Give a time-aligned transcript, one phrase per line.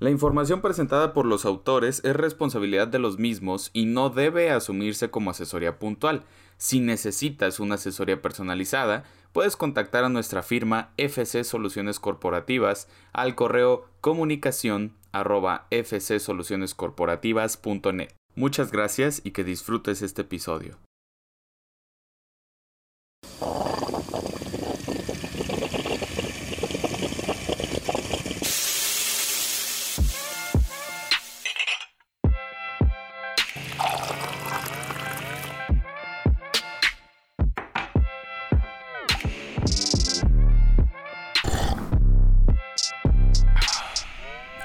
[0.00, 5.10] La información presentada por los autores es responsabilidad de los mismos y no debe asumirse
[5.10, 6.22] como asesoría puntual.
[6.56, 13.88] Si necesitas una asesoría personalizada, puedes contactar a nuestra firma FC Soluciones Corporativas al correo
[14.00, 15.66] comunicación arroba.
[18.34, 20.78] Muchas gracias y que disfrutes este episodio.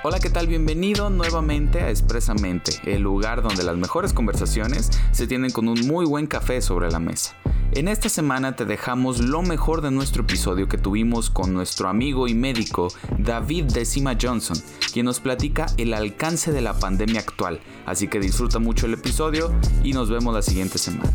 [0.08, 0.46] Hola, ¿qué tal?
[0.46, 6.06] Bienvenido nuevamente a Expresamente, el lugar donde las mejores conversaciones se tienen con un muy
[6.06, 7.36] buen café sobre la mesa.
[7.72, 12.28] En esta semana te dejamos lo mejor de nuestro episodio que tuvimos con nuestro amigo
[12.28, 14.62] y médico David Decima Johnson,
[14.94, 17.60] quien nos platica el alcance de la pandemia actual.
[17.88, 19.52] Así que disfruta mucho el episodio
[19.84, 21.12] y nos vemos la siguiente semana.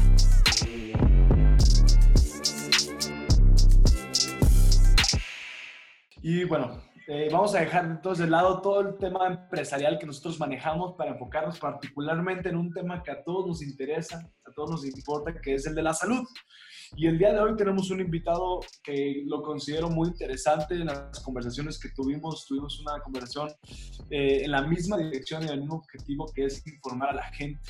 [6.23, 10.39] Y bueno, eh, vamos a dejar entonces de lado todo el tema empresarial que nosotros
[10.39, 14.85] manejamos para enfocarnos particularmente en un tema que a todos nos interesa, a todos nos
[14.85, 16.25] importa, que es el de la salud.
[16.97, 20.77] Y el día de hoy tenemos un invitado que lo considero muy interesante.
[20.77, 23.49] En las conversaciones que tuvimos, tuvimos una conversación
[24.09, 27.61] eh, en la misma dirección y el mismo objetivo, que es informar a la gente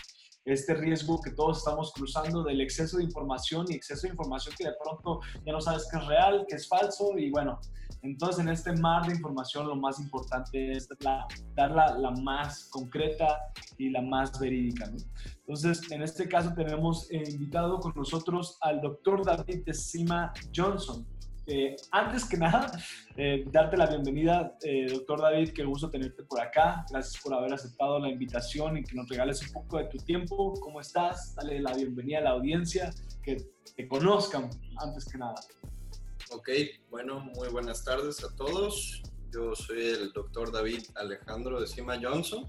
[0.45, 4.65] este riesgo que todos estamos cruzando del exceso de información y exceso de información que
[4.65, 7.61] de pronto ya no sabes qué es real, qué es falso y bueno,
[8.03, 13.39] entonces en este mar de información lo más importante es la, dar la, más concreta
[13.79, 14.91] y la más verídica.
[15.41, 21.07] Entonces en este caso tenemos eh, invitado con nosotros al doctor David Decima Johnson.
[21.53, 22.71] Eh, antes que nada,
[23.17, 26.85] eh, darte la bienvenida, eh, doctor David, qué gusto tenerte por acá.
[26.91, 30.55] Gracias por haber aceptado la invitación y que nos regales un poco de tu tiempo.
[30.61, 31.35] ¿Cómo estás?
[31.35, 32.91] Dale la bienvenida a la audiencia,
[33.23, 33.37] que
[33.75, 34.49] te conozcan
[34.79, 35.35] antes que nada.
[36.33, 36.49] Ok,
[36.91, 39.03] bueno, muy buenas tardes a todos.
[39.33, 42.49] Yo soy el doctor David Alejandro de Cima Johnson.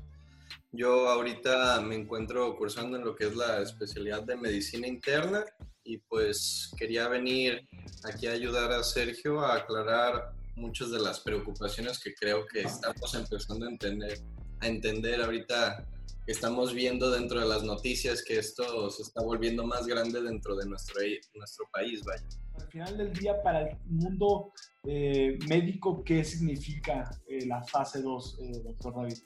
[0.72, 5.44] Yo ahorita me encuentro cursando en lo que es la especialidad de medicina interna
[5.84, 7.68] y pues quería venir
[8.03, 13.16] aquí a ayudar a Sergio a aclarar muchas de las preocupaciones que creo que estamos
[13.16, 14.20] empezando a entender,
[14.59, 15.88] a entender ahorita
[16.24, 20.56] que estamos viendo dentro de las noticias que esto se está volviendo más grande dentro
[20.56, 21.02] de nuestro,
[21.34, 22.28] nuestro país, vaya.
[22.60, 24.52] Al final del día, para el mundo
[24.84, 29.18] eh, médico, ¿qué significa eh, la fase 2, eh, doctor David?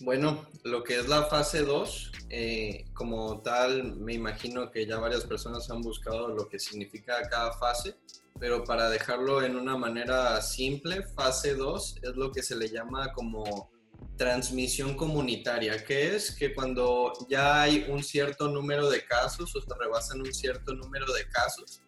[0.00, 5.24] Bueno, lo que es la fase 2, eh, como tal, me imagino que ya varias
[5.24, 7.96] personas han buscado lo que significa cada fase,
[8.40, 13.12] pero para dejarlo en una manera simple, fase 2 es lo que se le llama
[13.12, 13.70] como
[14.16, 19.74] transmisión comunitaria, que es que cuando ya hay un cierto número de casos o se
[19.78, 21.82] rebasan un cierto número de casos,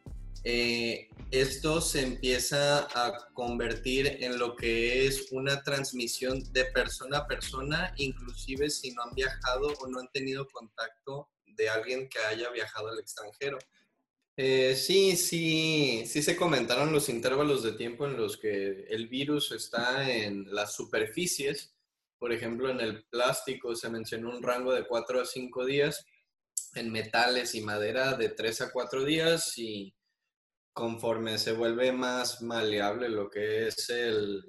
[0.48, 7.26] eh, esto se empieza a convertir en lo que es una transmisión de persona a
[7.26, 12.48] persona, inclusive si no han viajado o no han tenido contacto de alguien que haya
[12.50, 13.58] viajado al extranjero.
[14.36, 19.50] Eh, sí, sí, sí se comentaron los intervalos de tiempo en los que el virus
[19.50, 21.74] está en las superficies.
[22.20, 26.06] Por ejemplo, en el plástico se mencionó un rango de 4 a 5 días,
[26.76, 29.95] en metales y madera de 3 a 4 días y
[30.76, 34.44] conforme se vuelve más maleable lo que es el,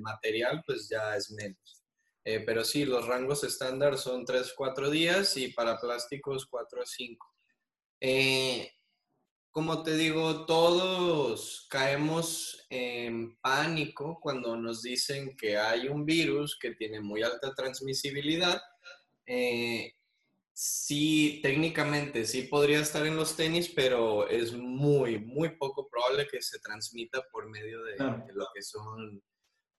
[0.00, 1.84] material, pues ya es menos.
[2.24, 7.34] Eh, pero sí, los rangos estándar son 3-4 días y para plásticos 4 5.
[8.00, 8.72] Eh,
[9.50, 16.70] como te digo, todos caemos en pánico cuando nos dicen que hay un virus que
[16.70, 18.62] tiene muy alta transmisibilidad.
[19.26, 19.92] Eh,
[20.52, 26.42] sí, técnicamente sí podría estar en los tenis, pero es muy, muy poco probable que
[26.42, 27.96] se transmita por medio de,
[28.34, 29.22] lo que son,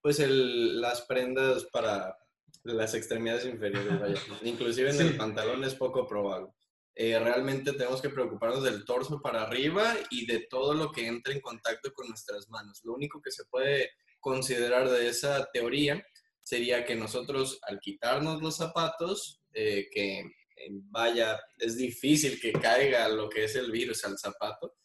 [0.01, 2.17] pues, las prendas para
[2.63, 4.19] las extremidades inferiores.
[4.44, 6.50] Inclusive en el pantalón es poco probable.
[6.95, 11.33] Eh, realmente tenemos que preocuparnos del torso para arriba y de todo lo que entre
[11.33, 12.81] en contacto con nuestras manos.
[12.83, 13.89] Lo único que se puede
[14.19, 16.06] considerar de esa teoría
[16.39, 20.24] sería que nosotros al quitarnos los zapatos, eh, que
[20.69, 24.75] vaya, es difícil que caiga lo que es el virus al zapato,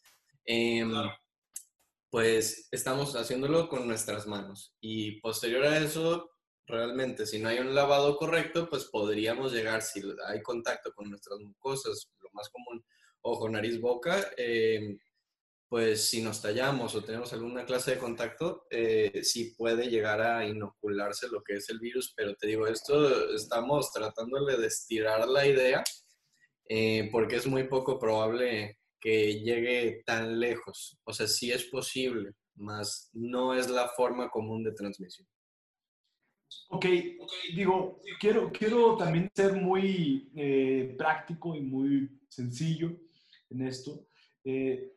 [0.45, 0.91] em,
[2.09, 4.75] pues estamos haciéndolo con nuestras manos.
[4.79, 6.31] Y posterior a eso,
[6.65, 11.39] realmente, si no hay un lavado correcto, pues podríamos llegar, si hay contacto con nuestras
[11.39, 12.83] mucosas, lo más común,
[13.21, 14.97] ojo, nariz, boca, em,
[15.69, 20.47] pues si nos tallamos o tenemos alguna clase de contacto, eh, sí puede llegar a
[20.47, 25.45] inocularse lo que es el virus, pero te digo, esto estamos tratándole de estirar la
[25.45, 25.83] idea
[26.67, 30.99] eh, porque es muy poco probable que llegue tan lejos.
[31.03, 35.27] O sea, sí es posible, más no es la forma común de transmisión.
[36.69, 36.85] Ok,
[37.55, 42.91] digo, quiero, quiero también ser muy eh, práctico y muy sencillo
[43.49, 44.07] en esto.
[44.43, 44.93] Eh,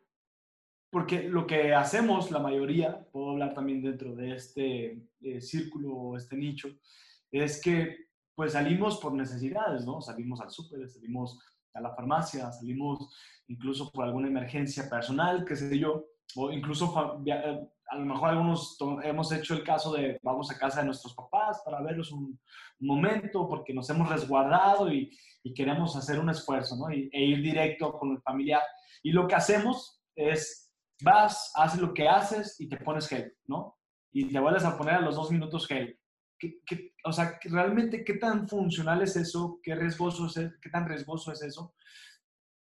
[0.92, 6.16] porque lo que hacemos, la mayoría, puedo hablar también dentro de este eh, círculo o
[6.18, 6.68] este nicho,
[7.30, 7.96] es que
[8.34, 10.02] pues salimos por necesidades, ¿no?
[10.02, 11.38] Salimos al súper, salimos
[11.72, 13.08] a la farmacia, salimos
[13.48, 16.04] incluso por alguna emergencia personal, qué sé yo,
[16.36, 20.80] o incluso eh, a lo mejor algunos hemos hecho el caso de vamos a casa
[20.80, 22.38] de nuestros papás para verlos un,
[22.80, 26.90] momento porque nos hemos resguardado y, y queremos hacer un esfuerzo, ¿no?
[26.90, 28.60] e ir directo con el familiar.
[29.02, 30.61] Y lo que hacemos es
[31.02, 33.78] vas, haces lo que haces y te pones gel, ¿no?
[34.12, 35.98] Y te vuelves a poner a los dos minutos gel.
[37.04, 39.60] o sea, realmente, ¿qué tan funcional es eso?
[39.62, 41.74] ¿Qué, riesgoso es, ¿Qué tan riesgoso es eso?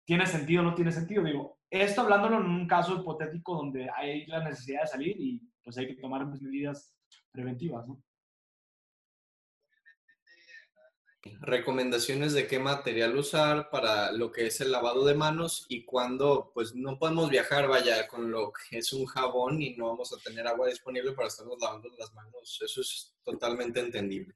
[0.04, 1.22] ¿Tiene sentido o no tiene sentido?
[1.22, 5.78] Digo, esto hablándolo en un caso hipotético donde hay la necesidad de salir y pues
[5.78, 6.94] hay que tomar medidas
[7.30, 8.02] preventivas, ¿no?
[11.40, 16.50] Recomendaciones de qué material usar para lo que es el lavado de manos y cuando
[16.52, 20.18] pues no podemos viajar, vaya, con lo que es un jabón y no vamos a
[20.18, 22.60] tener agua disponible para estarnos lavando las manos.
[22.62, 24.34] Eso es totalmente entendible.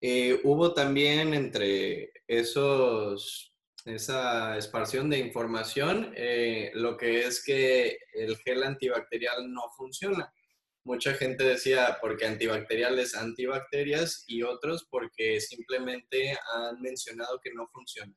[0.00, 3.54] Eh, hubo también entre esos,
[3.86, 10.32] esa esparción de información eh, lo que es que el gel antibacterial no funciona
[10.86, 18.14] mucha gente decía porque antibacteriales, antibacterias y otros porque simplemente han mencionado que no funciona.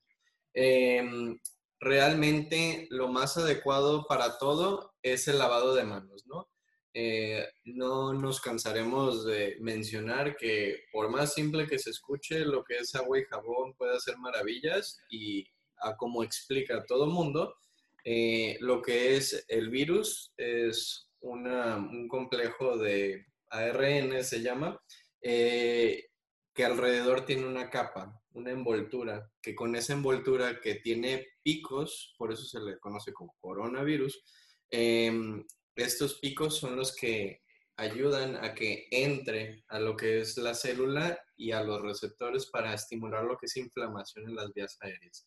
[0.53, 1.39] Em,
[1.79, 6.47] realmente lo más adecuado para todo es el lavado de manos, ¿no?
[6.93, 12.77] Eh, no nos cansaremos de mencionar que por más simple que se escuche, lo que
[12.77, 15.43] es agua y jabón puede hacer maravillas y
[15.81, 17.55] a como explica todo mundo,
[18.03, 24.81] eh, lo que es el virus es un complejo de ARN, se llama,
[25.21, 26.09] eh,
[26.53, 32.31] que alrededor tiene una capa, una envoltura, que con esa envoltura que tiene picos, por
[32.31, 34.23] eso se le conoce como coronavirus,
[34.69, 35.45] em,
[35.75, 37.41] estos picos son los que
[37.77, 42.73] ayudan a que entre a lo que es la célula y a los receptores para
[42.73, 45.25] estimular lo que es inflamación en las vías aéreas.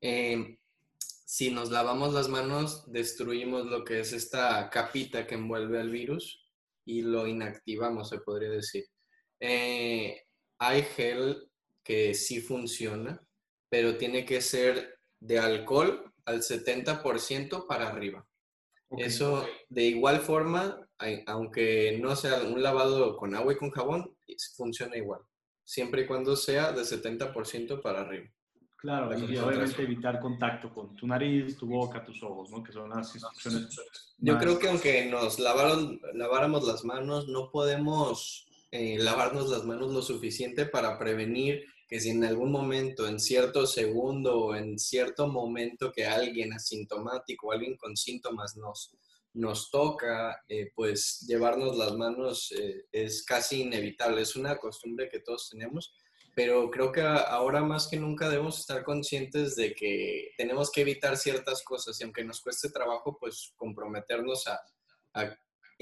[0.00, 0.56] Em,
[1.00, 6.44] si nos lavamos las manos, destruimos lo que es esta capita que envuelve al virus
[6.84, 8.84] y lo inactivamos, se podría decir.
[9.38, 10.24] Eh,
[10.58, 11.48] hay gel
[11.82, 13.24] que sí funciona,
[13.68, 18.26] pero tiene que ser de alcohol al 70% para arriba.
[18.98, 20.88] Eso, de igual forma,
[21.26, 24.16] aunque no sea un lavado con agua y con jabón,
[24.56, 25.20] funciona igual,
[25.64, 28.28] siempre y cuando sea de 70% para arriba.
[28.80, 32.62] Claro, y obviamente evitar contacto con tu nariz, tu boca, tus ojos, ¿no?
[32.62, 33.78] Que son las instrucciones.
[34.16, 39.92] Yo creo que aunque nos lavaron, laváramos las manos, no podemos eh, lavarnos las manos
[39.92, 45.26] lo suficiente para prevenir que si en algún momento, en cierto segundo o en cierto
[45.26, 48.96] momento que alguien asintomático o alguien con síntomas nos,
[49.34, 54.22] nos toca, eh, pues llevarnos las manos eh, es casi inevitable.
[54.22, 55.92] Es una costumbre que todos tenemos
[56.34, 61.16] pero creo que ahora más que nunca debemos estar conscientes de que tenemos que evitar
[61.16, 64.60] ciertas cosas y aunque nos cueste trabajo, pues comprometernos a,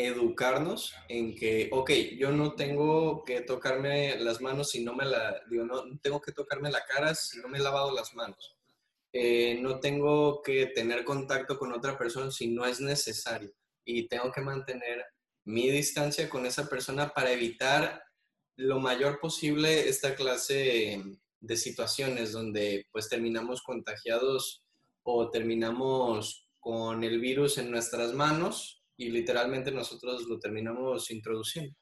[0.00, 5.42] educarnos en que, ok, yo no tengo que tocarme las manos si no me la,
[5.50, 8.56] digo, no tengo que tocarme la cara si no me he lavado las manos.
[9.12, 13.50] Eh, no tengo que tener contacto con otra persona si no es necesario
[13.84, 15.04] y tengo que mantener
[15.44, 18.02] mi distancia con esa persona para evitar
[18.58, 21.00] lo mayor posible esta clase
[21.40, 24.64] de situaciones donde pues terminamos contagiados
[25.04, 31.72] o terminamos con el virus en nuestras manos y literalmente nosotros lo terminamos introduciendo.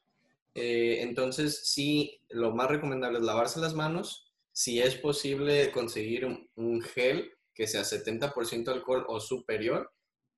[0.54, 4.30] Eh, entonces, sí, lo más recomendable es lavarse las manos.
[4.52, 9.90] Si es posible conseguir un, gel que sea 70% alcohol o superior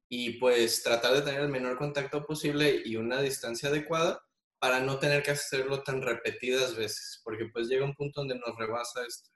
[0.09, 4.23] y pues tratar de tener el menor contacto posible y una distancia adecuada
[4.59, 8.57] para no tener que hacerlo tan repetidas veces, porque pues llega un punto donde nos
[8.57, 9.31] rebasa esto.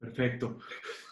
[0.00, 0.58] Perfecto.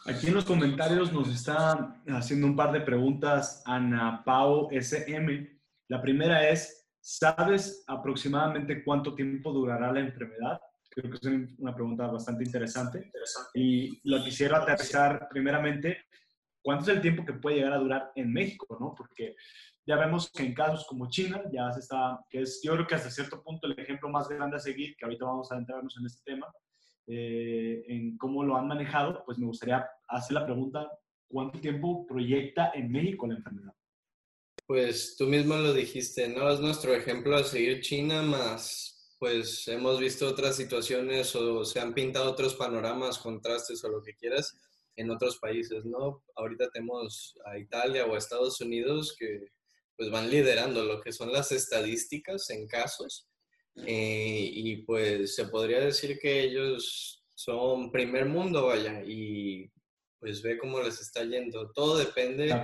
[0.07, 5.61] Aquí en los comentarios nos está haciendo un par de preguntas Ana Pau SM.
[5.89, 10.59] La primera es, ¿sabes aproximadamente cuánto tiempo durará la enfermedad?
[10.89, 13.13] Creo que es una pregunta bastante interesante.
[13.53, 16.07] Y lo quisiera aterrizar primeramente,
[16.63, 18.79] ¿cuánto es el tiempo que puede llegar a durar en México?
[18.81, 18.95] ¿no?
[18.97, 19.37] Porque
[19.89, 22.95] ya vemos que en casos como China, ya se está, que es yo creo que
[22.95, 26.05] hasta cierto punto el ejemplo más grande a seguir, que ahorita vamos a entrarnos en
[26.05, 26.47] este tema,
[27.07, 30.91] eh, en cómo lo han manejado, pues me gustaría hacer la pregunta,
[31.27, 33.73] ¿cuánto tiempo proyecta en México la enfermedad?
[34.67, 36.51] Pues tú mismo lo dijiste, ¿no?
[36.51, 41.93] Es nuestro ejemplo a seguir China, más pues hemos visto otras situaciones o se han
[41.93, 44.57] pintado otros panoramas, contrastes o lo que quieras
[44.95, 46.23] en otros países, ¿no?
[46.37, 49.49] Ahorita tenemos a Italia o a Estados Unidos que
[49.99, 53.29] pues van liderando lo que son las estadísticas en casos
[53.85, 59.71] eh, y pues se podría decir que ellos son primer mundo, vaya, y
[60.21, 61.73] pues ve cómo les está yendo.
[61.73, 62.55] Todo depende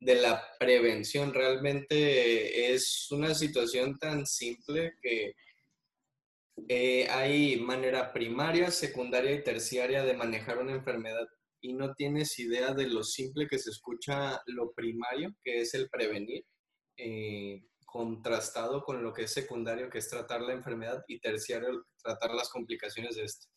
[0.00, 1.32] de la prevención.
[1.32, 5.34] Realmente es una situación tan simple que
[6.68, 11.26] eh, hay manera primaria, secundaria y terciaria de manejar una enfermedad
[11.62, 15.88] y no tienes idea de lo simple que se escucha lo primario, que es el
[15.88, 16.44] prevenir,
[16.96, 22.34] eh, contrastado con lo que es secundario, que es tratar la enfermedad, y terciario, tratar
[22.34, 23.48] las complicaciones de esto.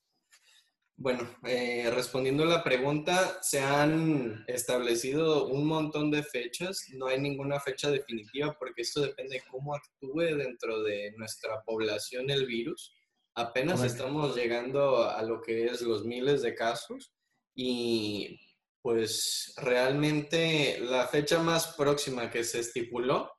[0.98, 7.20] Bueno, eh, respondiendo a la pregunta, se han establecido un montón de fechas, no hay
[7.20, 12.94] ninguna fecha definitiva porque esto depende de cómo actúe dentro de nuestra población el virus.
[13.36, 17.14] Apenas estamos llegando a lo que es los miles de casos
[17.54, 18.40] y
[18.86, 23.32] pues realmente la fecha más próxima que se estipuló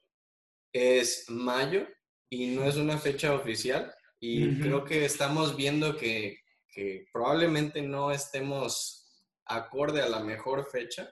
[0.72, 1.86] es mayo
[2.28, 6.40] y no es una fecha oficial y creo que estamos viendo que
[6.76, 11.10] que probablemente no estemos acorde a la mejor fecha.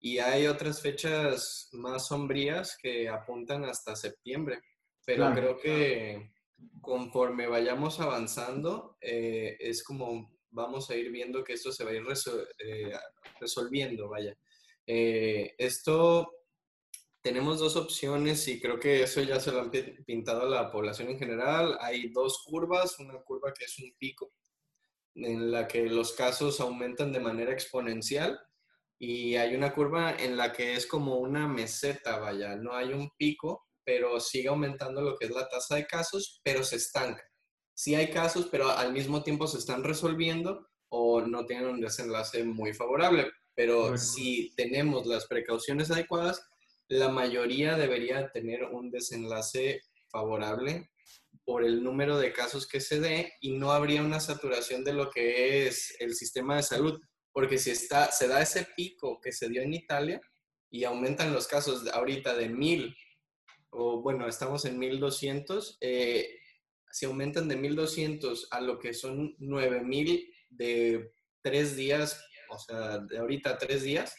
[0.00, 4.60] Y hay otras fechas más sombrías que apuntan hasta septiembre.
[5.06, 6.32] Pero creo que
[6.80, 11.94] conforme vayamos avanzando, eh, es como vamos a ir viendo que esto se va a
[11.94, 12.04] ir
[12.58, 12.92] eh,
[13.40, 14.36] resolviendo, vaya.
[14.86, 16.32] Eh, esto
[17.22, 21.08] tenemos dos opciones y creo que eso ya se lo han pintado a la población
[21.10, 21.76] en general.
[21.80, 24.32] Hay dos curvas, una curva que es un pico
[25.14, 28.40] en la que los casos aumentan de manera exponencial
[28.98, 33.10] y hay una curva en la que es como una meseta, vaya, no hay un
[33.16, 37.29] pico, pero sigue aumentando lo que es la tasa de casos, pero se estanca.
[37.80, 42.44] Sí hay casos, pero al mismo tiempo se están resolviendo o no tienen un desenlace
[42.44, 43.30] muy favorable.
[43.54, 46.46] Pero si tenemos las precauciones adecuadas,
[46.88, 50.90] la mayoría debería tener un desenlace favorable
[51.42, 55.08] por el número de casos que se dé y no habría una saturación de lo
[55.08, 57.00] que es el sistema de salud,
[57.32, 60.20] porque si está, se da ese pico que se dio en Italia
[60.70, 62.94] y aumentan los casos ahorita de mil,
[63.70, 66.39] o bueno, estamos en 1200, eh,
[66.90, 73.18] si aumentan de 1200 a lo que son 9000 de tres días, o sea, de
[73.18, 74.14] ahorita tres días,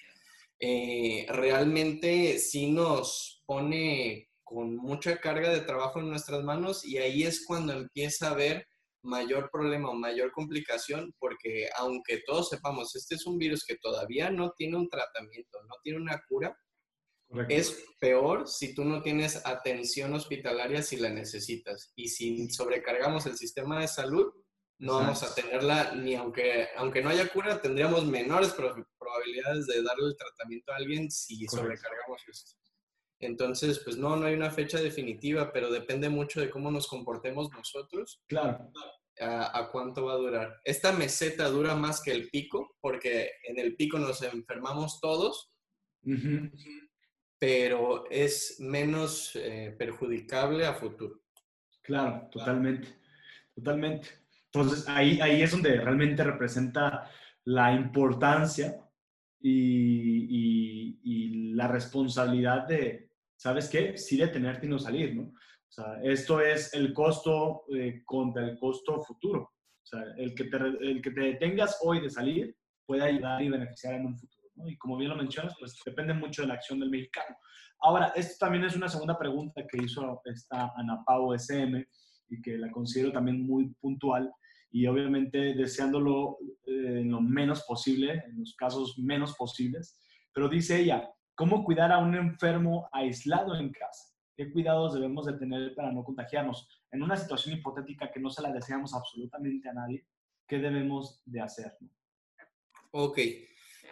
[0.59, 7.23] eh, realmente sí nos pone con mucha carga de trabajo en nuestras manos y ahí
[7.23, 8.67] es cuando empieza a haber
[9.03, 14.29] mayor problema o mayor complicación porque aunque todos sepamos, este es un virus que todavía
[14.29, 16.55] no tiene un tratamiento, no tiene una cura,
[17.49, 23.37] es peor si tú no tienes atención hospitalaria si la necesitas y si sobrecargamos el
[23.37, 24.33] sistema de salud,
[24.79, 30.07] no vamos a tenerla ni aunque, aunque no haya cura, tendríamos menores probabilidades de darle
[30.07, 32.61] el tratamiento a alguien si sobrecargamos esto.
[33.19, 37.51] Entonces, pues no, no hay una fecha definitiva, pero depende mucho de cómo nos comportemos
[37.51, 38.21] nosotros.
[38.27, 38.71] Claro.
[39.19, 40.59] A, cuánto va a durar.
[40.63, 45.51] Esta meseta dura más que el pico, porque en el pico nos enfermamos todos,
[47.41, 51.23] pero es menos eh, perjudicable a futuro.
[51.81, 52.89] Claro, totalmente,
[53.55, 54.09] totalmente.
[54.45, 57.09] Entonces, ahí, ahí es donde realmente representa
[57.45, 58.87] la importancia
[59.39, 63.97] y, y la responsabilidad de, ¿sabes qué?
[63.97, 65.23] Sí detenerte y no salir, ¿no?
[65.23, 69.41] O sea, esto es el costo eh, contra el costo futuro.
[69.41, 72.55] O sea, el que, te, el que te detengas hoy de salir
[72.85, 74.69] puede ayudar y beneficiar en un futuro, ¿no?
[74.69, 77.35] Y como bien lo mencionas, pues depende mucho de la acción del mexicano.
[77.79, 81.87] Ahora, esto también es una segunda pregunta que hizo esta Ana Pau SM
[82.29, 84.31] y que la considero también muy puntual
[84.71, 89.97] y obviamente deseándolo eh, en lo menos posible, en los casos menos posibles.
[90.33, 94.13] Pero dice ella, ¿Cómo cuidar a un enfermo aislado en casa?
[94.35, 96.67] ¿Qué cuidados debemos de tener para no contagiarnos?
[96.91, 100.05] En una situación hipotética que no se la deseamos absolutamente a nadie,
[100.47, 101.75] ¿qué debemos de hacer?
[102.91, 103.17] Ok.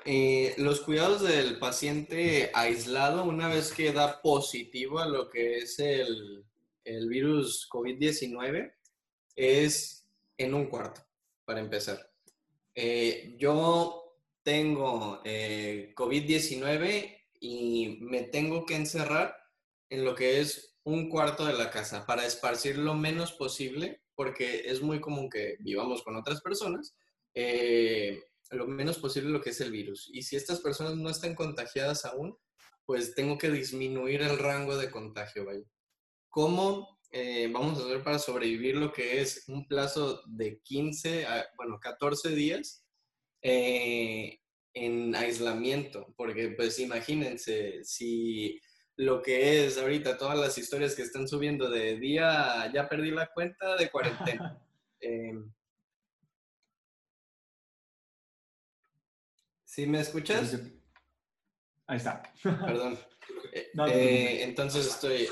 [0.06, 5.79] Eh, los cuidados del paciente aislado, una vez que da positivo a lo que es
[5.79, 6.46] el,
[6.84, 8.74] el virus COVID-19,
[9.36, 11.01] es en un cuarto,
[11.46, 12.10] para empezar.
[12.74, 19.36] Eh, yo tengo eh, COVID-19 y me tengo que encerrar,
[19.89, 24.63] en lo que es un cuarto de la casa para esparcir lo menos posible, porque
[24.65, 26.96] es muy común que vivamos con otras personas,
[27.34, 30.10] eh, lo menos posible lo que es el virus.
[30.12, 32.38] Y si estas personas no están contagiadas aún,
[32.86, 35.63] pues tengo que disminuir el rango de contagio, vaya.
[36.29, 41.46] ¿Cómo eh, vamos a hacer para sobrevivir lo que es un plazo de 15, a,
[41.56, 42.84] bueno, 14 días
[43.41, 44.39] eh,
[44.74, 46.13] en aislamiento?
[46.18, 48.60] Porque pues imagínense, si
[48.96, 53.27] lo que es ahorita todas las historias que están subiendo de día, ya perdí la
[53.27, 54.62] cuenta de cuarentena.
[55.01, 55.50] Em,
[59.79, 60.59] ¿Sí me escuchas?
[61.88, 62.21] Ahí está.
[62.43, 63.00] Perdón.
[63.53, 65.27] Eh, eh, entonces estoy...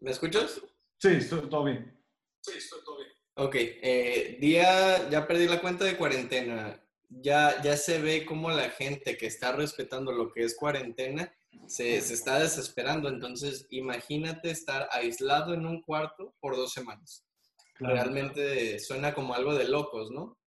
[0.00, 0.60] ¿Me escuchas?
[0.98, 2.00] Sí, estoy todo bien.
[2.40, 3.10] Sí, estoy todo bien.
[3.34, 6.82] Ok, eh, día, ya perdí la cuenta de cuarentena.
[7.10, 11.30] Ya, ya se ve como la gente que está respetando lo que es cuarentena
[11.66, 13.08] se, se está desesperando.
[13.08, 17.26] Entonces, imagínate estar aislado en un cuarto por dos semanas.
[17.74, 20.38] Realmente suena como algo de locos, ¿no?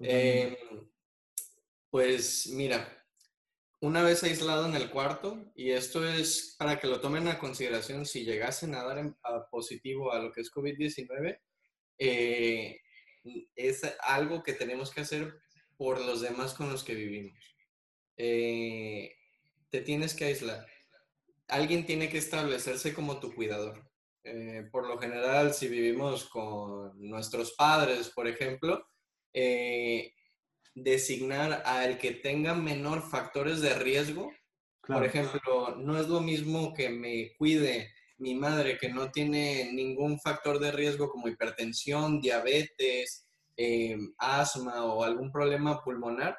[0.00, 0.58] Eh,
[1.94, 3.06] pues mira,
[3.80, 8.04] una vez aislado en el cuarto, y esto es para que lo tomen a consideración
[8.04, 9.16] si llegasen a dar en,
[9.48, 11.38] positivo a lo que es COVID-19,
[11.98, 12.80] eh,
[13.54, 15.38] es algo que tenemos que hacer
[15.76, 17.38] por los demás con los que vivimos.
[18.16, 19.14] Eh,
[19.70, 20.66] te tienes que aislar.
[21.46, 23.88] Alguien tiene que establecerse como tu cuidador.
[24.24, 28.84] Eh, por lo general, si vivimos con nuestros padres, por ejemplo,
[29.32, 30.12] eh,
[30.74, 34.32] designar al que tenga menor factores de riesgo.
[34.86, 40.20] Por ejemplo, no es lo mismo que me cuide mi madre que no tiene ningún
[40.20, 43.26] factor de riesgo como hipertensión, diabetes,
[43.56, 46.38] eh, asma o algún problema pulmonar,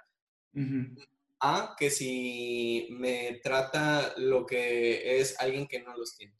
[1.39, 6.33] a que si me trata lo que es alguien que no los tiene.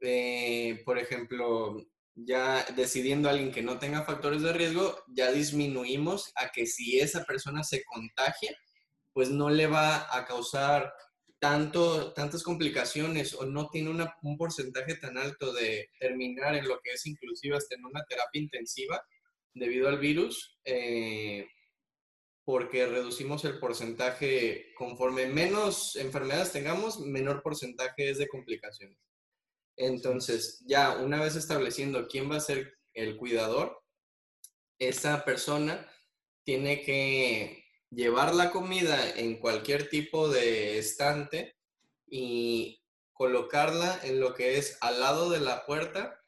[0.00, 6.32] Eh, por ejemplo, ya decidiendo a alguien que no tenga factores de riesgo, ya disminuimos
[6.36, 8.56] a que si esa persona se contagia,
[9.12, 10.92] pues no le va a causar
[11.38, 13.90] tanto, tantas complicaciones o no tiene
[14.22, 18.40] un porcentaje tan alto de terminar en lo que es inclusive hasta en una terapia
[18.40, 19.02] intensiva
[19.52, 21.46] debido al virus, eh,
[22.44, 28.98] porque reducimos el porcentaje, conforme menos enfermedades tengamos, menor porcentaje es de complicaciones.
[29.76, 33.82] Entonces, ya una vez estableciendo quién va a ser el cuidador,
[34.78, 35.88] esa persona
[36.44, 41.56] tiene que llevar la comida en cualquier tipo de estante
[42.06, 42.82] y
[43.12, 46.20] colocarla en lo que es al lado de la puerta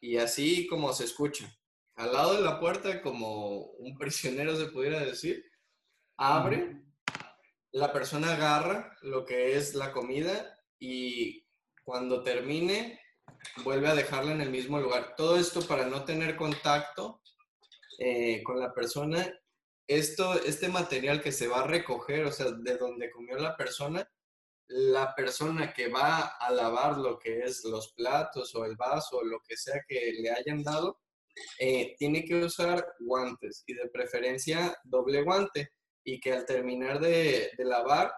[0.00, 1.56] y así como se escucha.
[1.94, 5.44] Al lado de la puerta, como un prisionero se pudiera decir,
[6.16, 6.82] abre,
[7.70, 11.41] la persona agarra lo que es la comida y
[11.92, 12.98] cuando termine,
[13.64, 15.14] vuelve a dejarla en el mismo lugar.
[15.14, 17.20] Todo esto para no tener contacto
[17.98, 19.30] eh, con la persona.
[19.86, 24.10] Esto, este material que se va a recoger, o sea, de donde comió la persona,
[24.68, 29.24] la persona que va a lavar lo que es los platos o el vaso o
[29.24, 30.98] lo que sea que le hayan dado,
[31.58, 37.50] eh, tiene que usar guantes y de preferencia doble guante y que al terminar de,
[37.54, 38.14] de lavar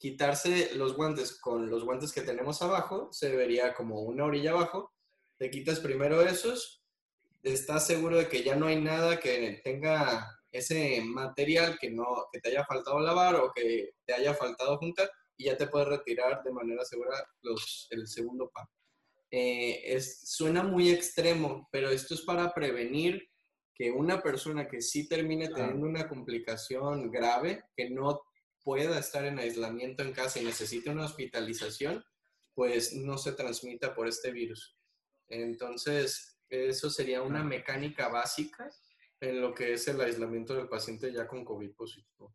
[0.00, 4.94] quitarse los guantes con los guantes que tenemos abajo, se vería como una orilla abajo.
[5.36, 6.82] Te quitas primero esos,
[7.42, 12.40] estás seguro de que ya no hay nada que tenga ese material que, no, que
[12.40, 16.42] te haya faltado lavar o que te haya faltado juntar y ya te puedes retirar
[16.42, 18.66] de manera segura los, el segundo pan.
[19.30, 23.28] Eh, es, suena muy extremo, pero esto es para prevenir
[23.74, 28.22] que una persona que sí termine teniendo una complicación grave, que no
[28.62, 32.04] pueda estar en aislamiento en casa y necesite una hospitalización,
[32.54, 34.76] pues no se transmita por este virus.
[35.28, 38.70] Entonces, eso sería una mecánica básica
[39.20, 42.34] en lo que es el aislamiento del paciente ya con COVID positivo.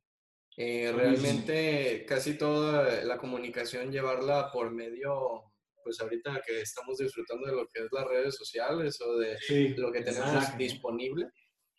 [0.57, 5.51] Eh, realmente casi toda la comunicación llevarla por medio,
[5.83, 9.38] pues ahorita que estamos disfrutando de lo que es las redes sociales o de
[9.75, 11.29] lo que tenemos disponible,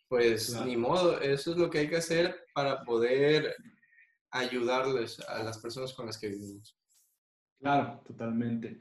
[0.07, 3.55] pues ni modo, eso es lo que hay que hacer para poder
[4.39, 6.77] ayudarles a las personas con las que vivimos.
[7.59, 8.79] Claro, totalmente.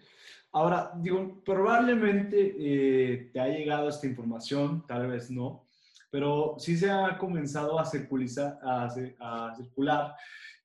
[0.52, 5.66] Ahora, digo, probablemente eh, te ha llegado esta información, tal vez no,
[6.10, 10.14] pero sí se ha comenzado a, circulizar, a, circular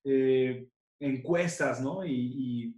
[0.04, 2.06] eh, encuestas, ¿no?
[2.06, 2.78] Y,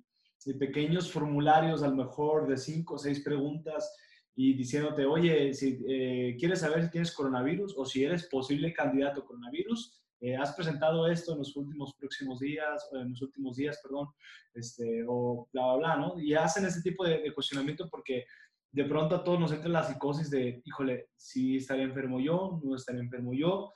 [0.59, 3.95] pequeños formularios, a lo mejor de cinco o seis preguntas,
[4.35, 9.21] y diciéndote, oye, si eh, quieres saber si tienes coronavirus o si eres posible candidato
[9.21, 13.79] a coronavirus, eh, has presentado esto en los últimos próximos días, en los últimos días,
[13.83, 14.07] perdón,
[14.53, 16.19] este, o bla, bla, bla, ¿no?
[16.19, 18.25] Y hacen ese tipo de, de cuestionamiento porque
[18.71, 22.75] de pronto a todos nos entra la psicosis de, híjole, si estaría enfermo yo, no
[22.75, 23.73] estaría enfermo yo,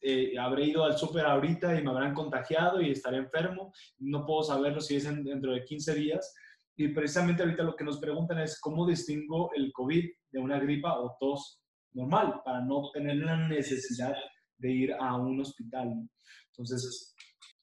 [0.00, 4.42] eh, habré ido al súper ahorita y me habrán contagiado y estaré enfermo, no puedo
[4.42, 6.34] saberlo si es dentro de 15 días.
[6.76, 10.96] Y precisamente ahorita lo que nos preguntan es cómo distingo el COVID de una gripa
[10.98, 11.60] o tos
[11.92, 14.14] normal para no tener la necesidad
[14.58, 16.08] de ir a un hospital.
[16.48, 17.14] Entonces,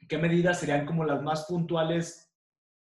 [0.08, 2.32] ¿qué medidas serían como las más puntuales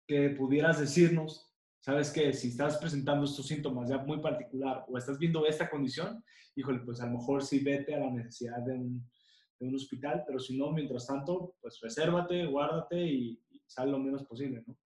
[0.07, 1.53] que pudieras decirnos?
[1.81, 6.25] Sabes que si estás presentando estos síntomas ya muy particular o estás viendo esta condición,
[6.55, 9.11] híjole, pues a lo mejor sí vete a la necesidad de un,
[9.59, 14.25] de un hospital, pero si no, mientras tanto, pues resérvate, guárdate y, sal lo menos
[14.25, 14.77] posible, ¿no?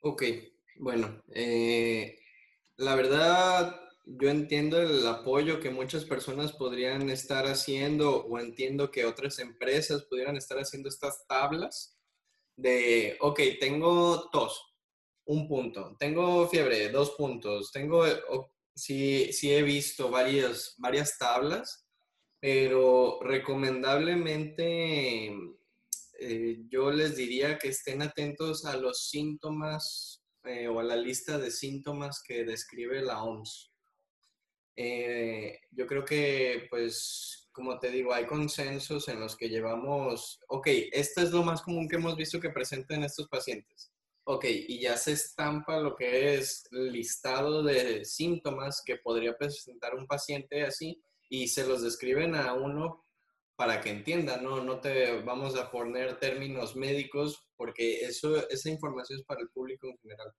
[0.00, 0.24] Ok,
[0.76, 2.18] bueno, eh,
[2.76, 9.06] la verdad yo entiendo el apoyo que muchas personas podrían estar haciendo o entiendo que
[9.06, 11.96] otras empresas pudieran estar haciendo estas tablas
[12.56, 14.62] de, ok, tengo tos,
[15.24, 18.04] un punto, tengo fiebre, dos puntos, tengo,
[18.74, 21.86] sí, sí he visto varias, varias tablas,
[22.40, 25.32] pero recomendablemente
[26.20, 31.38] eh, yo les diría que estén atentos a los síntomas eh, o a la lista
[31.38, 33.73] de síntomas que describe la OMS.
[34.76, 40.66] Eh, yo creo que, pues, como te digo, hay consensos en los que llevamos, ok,
[40.92, 43.92] esto es lo más común que hemos visto que presentan estos pacientes.
[44.26, 50.06] Ok, y ya se estampa lo que es listado de síntomas que podría presentar un
[50.06, 53.04] paciente así y se los describen a uno
[53.56, 54.64] para que entienda, ¿no?
[54.64, 59.88] No te vamos a poner términos médicos porque eso, esa información es para el público
[59.88, 60.32] en general.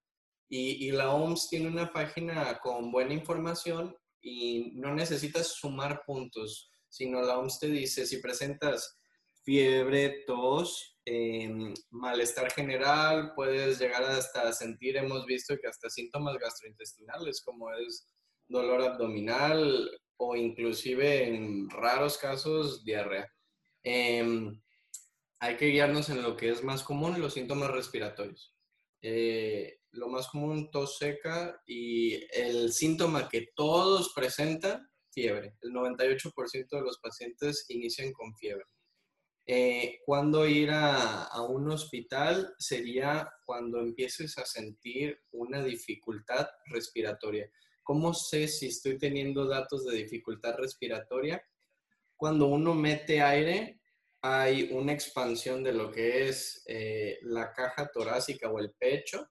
[0.49, 3.95] Y, y la OMS tiene una página con buena información
[4.25, 8.97] y no necesitas sumar puntos, sino la OMS te dice si presentas
[9.43, 17.43] fiebre, tos, em, malestar general, puedes llegar hasta sentir, hemos visto que hasta síntomas gastrointestinales
[17.43, 18.09] como es
[18.47, 23.31] dolor abdominal o inclusive en raros casos diarrea.
[23.83, 24.59] Em,
[25.39, 28.55] hay que guiarnos en lo que es más común, los síntomas respiratorios.
[29.03, 35.55] Eh, lo más común, tos seca y el síntoma que todos presentan, fiebre.
[35.61, 38.65] El 98% de los pacientes inician con fiebre.
[39.47, 47.49] Eh, cuando ir a, a, un hospital sería cuando empieces a sentir una dificultad respiratoria.
[47.83, 51.43] ¿Cómo sé si estoy teniendo datos de dificultad respiratoria?
[52.15, 53.79] Cuando uno mete aire,
[54.21, 59.29] hay una expansión de lo que es eh, la caja torácica o el pecho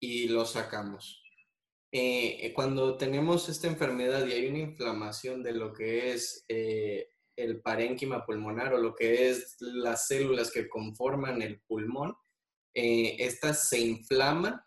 [0.00, 1.22] y lo sacamos.
[1.92, 7.08] Eh, eh, cuando tenemos esta enfermedad y hay una inflamación de lo que es eh,
[7.36, 12.14] el parénquima pulmonar o lo que es las células que conforman el pulmón,
[12.72, 14.60] estas se inflaman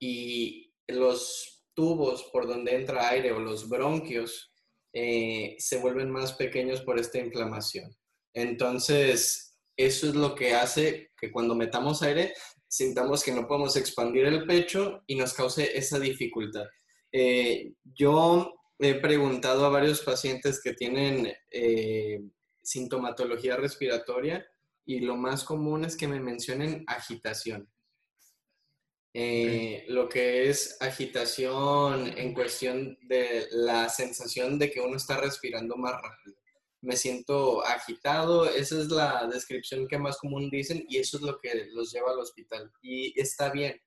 [0.00, 4.52] y los tubos por donde entra aire o los bronquios
[4.92, 7.96] se vuelven más pequeños por esta inflamación.
[8.34, 12.34] Entonces, eso es lo que hace que cuando metamos aire
[12.72, 16.64] sintamos que no podemos expandir el pecho y nos cause esa dificultad.
[17.12, 22.22] Eh, yo he preguntado a varios pacientes que tienen eh,
[22.62, 24.46] sintomatología respiratoria
[24.86, 27.68] y lo más común es que me mencionen agitación.
[29.12, 35.76] Eh, lo que es agitación en cuestión de la sensación de que uno está respirando
[35.76, 36.41] más rápido
[36.82, 41.38] me siento agitado, esa es la descripción que más común dicen y eso es lo
[41.38, 42.70] que los lleva al hospital.
[42.82, 43.80] Y está bien,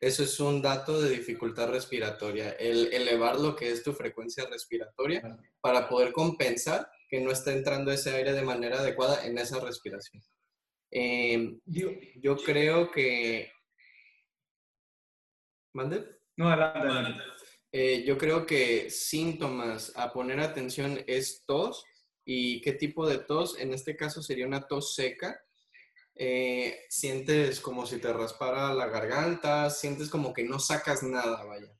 [0.00, 5.36] eso es un dato de dificultad respiratoria, el elevar lo que es tu frecuencia respiratoria
[5.60, 10.22] para poder compensar que no está entrando ese aire de manera adecuada en esa respiración.
[10.90, 13.50] Em, yo, creo que...
[15.74, 16.18] ¿Mande?
[16.36, 17.22] No, adelante,
[17.72, 21.84] eh, yo creo que síntomas a poner atención es tos,
[22.30, 23.58] ¿Y qué tipo de tos?
[23.58, 25.40] En este caso sería una tos seca.
[26.14, 31.72] Eh, sientes como si te raspara la garganta, sientes como que no sacas nada, vaya.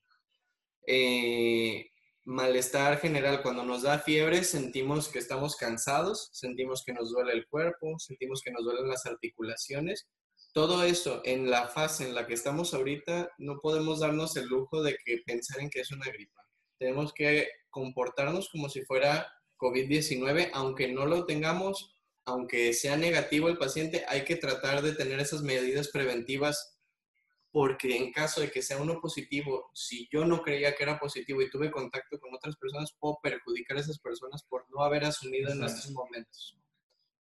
[0.87, 1.91] Eh,
[2.25, 7.47] malestar general, cuando nos da fiebre sentimos que estamos cansados, sentimos que nos duele el
[7.47, 10.09] cuerpo, sentimos que nos duelen las articulaciones.
[10.55, 14.83] Todo eso en la fase en la que estamos ahorita, no podemos darnos el lujo
[14.83, 16.43] de que pensar en que es una gripa.
[16.79, 21.94] Tenemos que comportarnos como si fuera COVID-19, aunque no lo tengamos,
[22.25, 26.79] aunque sea negativo el paciente, hay que tratar de tener esas medidas preventivas
[27.51, 31.40] porque en caso de que sea uno positivo, si yo no creía que era positivo
[31.40, 35.51] y tuve contacto con otras personas, puedo perjudicar a esas personas por no haber asumido
[35.51, 36.59] en estos momentos.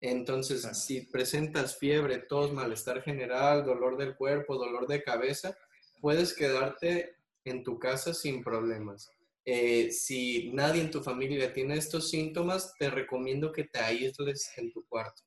[0.02, 5.56] Entonces, si presentas fiebre, tos, malestar general, dolor del cuerpo, dolor de cabeza,
[6.02, 9.10] puedes quedarte en tu casa sin problemas.
[9.46, 14.72] Eh, si nadie en tu familia tiene estos síntomas, te recomiendo que te aísles en
[14.72, 15.24] tu cuarto.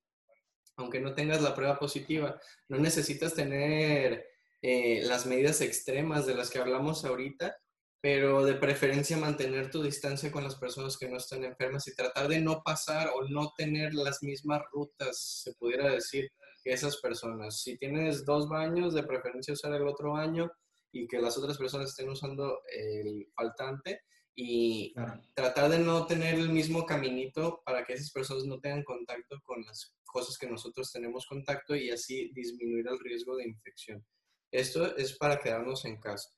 [0.76, 4.26] Aunque no tengas la prueba positiva, no necesitas tener
[4.62, 7.56] eh, las medidas extremas de las que hablamos ahorita,
[8.00, 12.28] pero de preferencia mantener tu distancia con las personas que no están enfermas y tratar
[12.28, 16.30] de no pasar o no tener las mismas rutas, se pudiera decir,
[16.64, 17.60] que esas personas.
[17.60, 20.50] Si tienes dos baños, de preferencia usar el otro baño
[20.94, 24.02] y que las otras personas estén usando el faltante
[24.36, 24.94] y
[25.34, 29.62] tratar de no tener el mismo caminito para que esas personas no tengan contacto con
[29.64, 34.04] las cosas que nosotros tenemos contacto y así disminuir el riesgo de infección.
[34.52, 36.30] Esto es para quedarnos en casa.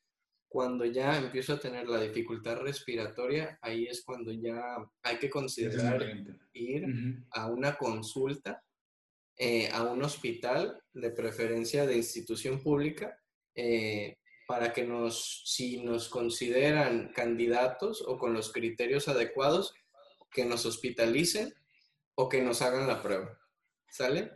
[0.47, 4.59] Cuando ya empiezo a tener la dificultad respiratoria, ahí es cuando ya
[5.03, 6.01] hay que considerar
[6.53, 6.85] ir
[7.31, 8.63] a una consulta,
[9.37, 13.19] eh, a un hospital, de preferencia de institución pública,
[13.53, 14.17] eh,
[14.47, 19.73] para que nos, si nos consideran candidatos o con los criterios adecuados,
[20.31, 21.53] que nos hospitalicen
[22.15, 23.37] o que nos hagan la prueba.
[23.89, 24.31] ¿Sale?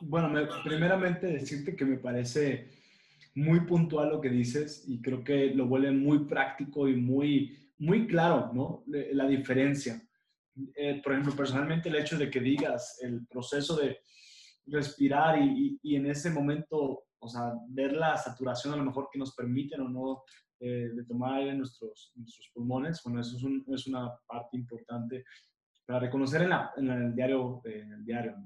[0.00, 0.32] bueno,
[0.64, 2.70] primeramente decirte que me parece
[3.34, 8.06] muy puntual lo que dices y creo que lo vuelve muy práctico y muy, muy
[8.06, 8.84] claro, ¿no?
[8.86, 10.02] La diferencia.
[10.74, 13.98] Eh, por ejemplo, personalmente el hecho de que digas el proceso de
[14.66, 19.18] respirar y, y, en ese momento, o sea, ver la saturación a lo mejor que
[19.18, 20.22] nos permiten o no
[20.60, 24.56] eh, de tomar aire en nuestros, nuestros pulmones, bueno, eso es, un, es, una parte
[24.56, 25.24] importante
[25.86, 27.62] para reconocer en, la, en el diario.
[27.64, 28.36] En el diario.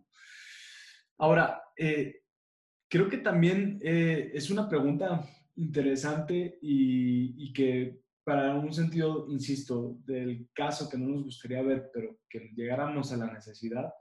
[1.18, 2.22] Ahora, eh,
[2.88, 9.96] creo que también eh, es una pregunta interesante y, y, que para un sentido, insisto,
[10.04, 13.92] del caso que no nos gustaría ver, pero que llegáramos a la necesidad,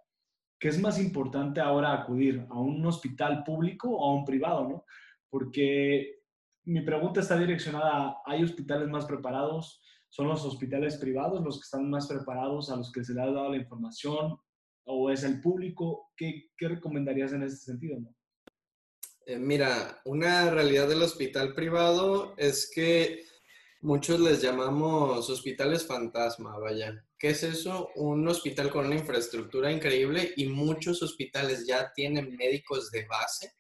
[0.64, 4.70] ¿qué es más importante ahora acudir a un hospital público o a un privado?
[4.70, 4.86] ¿no?
[5.30, 6.22] Porque
[6.64, 9.82] mi pregunta está direccionada a, ¿hay hospitales más preparados?
[10.08, 13.26] ¿Son los hospitales privados los que están más preparados a los que se les ha
[13.26, 14.38] dado la información?
[14.86, 16.14] ¿O es el público?
[16.16, 18.00] ¿Qué, qué recomendarías en ese sentido?
[18.00, 18.16] ¿no?
[19.26, 23.26] Eh, mira, una realidad del hospital privado es que
[23.84, 27.06] muchos les llamamos hospitales fantasma, vaya.
[27.20, 27.90] ¿Qué es eso?
[27.96, 33.52] Un hospital con una infraestructura increíble y muchos hospitales ya tienen médicos de base,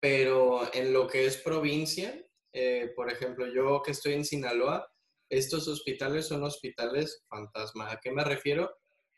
[0.00, 4.90] pero en lo que es provincia, eh, por ejemplo, yo que estoy en Sinaloa,
[5.28, 7.92] estos hospitales son hospitales fantasma.
[7.92, 8.70] ¿A qué me refiero?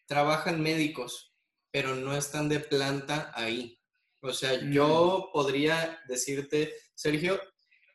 [0.07, 1.33] Trabajan médicos,
[1.71, 3.79] pero no están de planta ahí.
[4.21, 4.73] O sea, mm.
[4.73, 7.41] yo podría decirte, Sergio,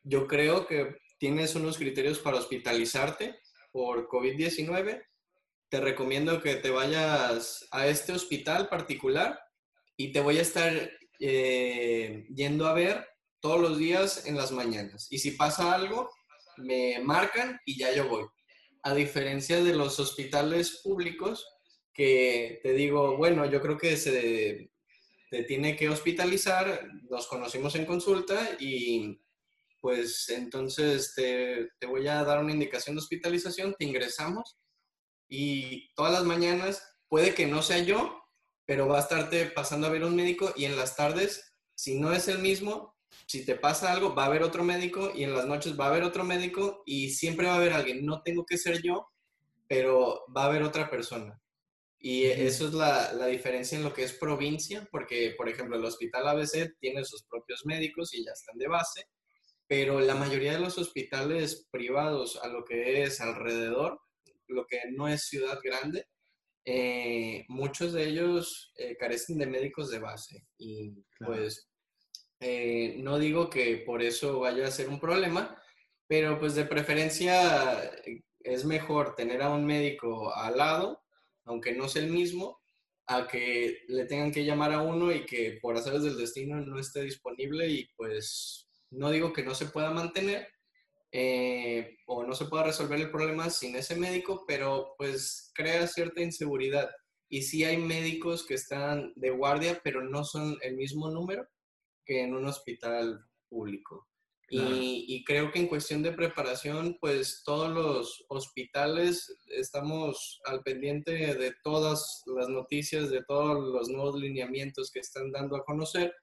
[0.02, 3.38] yo creo que tienes unos criterios para hospitalizarte
[3.72, 5.04] por COVID-19.
[5.68, 9.38] Te recomiendo que te vayas a este hospital particular
[9.96, 13.06] y te voy a estar eh, yendo a ver
[13.40, 15.08] todos los días en las mañanas.
[15.10, 16.10] Y si pasa algo,
[16.56, 18.24] me marcan y ya yo voy.
[18.82, 21.46] A diferencia de los hospitales públicos,
[21.92, 24.70] que te digo, bueno, yo creo que se
[25.30, 29.20] te tiene que hospitalizar, nos conocimos en consulta y
[29.80, 34.58] pues entonces te, te, voy a dar una indicación de hospitalización, te ingresamos
[35.28, 38.22] y todas las mañanas puede que no sea yo,
[38.66, 42.12] pero va a estarte pasando a ver un médico y en las tardes, si no
[42.12, 45.46] es el mismo, si te pasa algo, va a haber otro médico y en las
[45.46, 48.04] noches va a haber otro médico y siempre va a haber alguien.
[48.04, 49.08] No tengo que ser yo,
[49.66, 51.40] pero va a haber otra persona.
[52.00, 55.84] Y eso es la, la, diferencia en lo que es provincia, porque, por ejemplo, el
[55.84, 59.08] Hospital ABC tiene sus propios médicos y ya están de base,
[59.68, 64.00] pero la mayoría de los hospitales privados a lo que es alrededor,
[64.48, 66.06] lo que no es ciudad grande,
[66.64, 70.46] eh, muchos de ellos eh, carecen de médicos de base.
[70.58, 70.92] Y
[71.24, 71.70] pues
[72.40, 75.62] eh, no digo que por eso vaya a ser un problema,
[76.06, 77.92] pero pues de preferencia
[78.40, 81.02] es mejor tener a un médico al lado
[81.48, 82.60] aunque no sea el mismo,
[83.06, 86.78] a que le tengan que llamar a uno y que por hacerles del destino no
[86.78, 90.48] esté disponible y pues no digo que no se pueda mantener
[91.10, 96.22] eh, o no se pueda resolver el problema sin ese médico, pero pues crea cierta
[96.22, 96.90] inseguridad.
[97.30, 101.46] Y sí hay médicos que están de guardia, pero no son el mismo número
[102.04, 104.08] que en un hospital público.
[104.50, 111.54] Y, creo que en cuestión de preparación, pues todos los hospitales estamos al pendiente de
[111.62, 116.14] todas las noticias, de todos los nuevos lineamientos que están dando a conocer.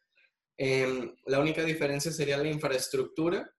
[0.57, 3.49] Em, la única diferencia sería la infraestructura,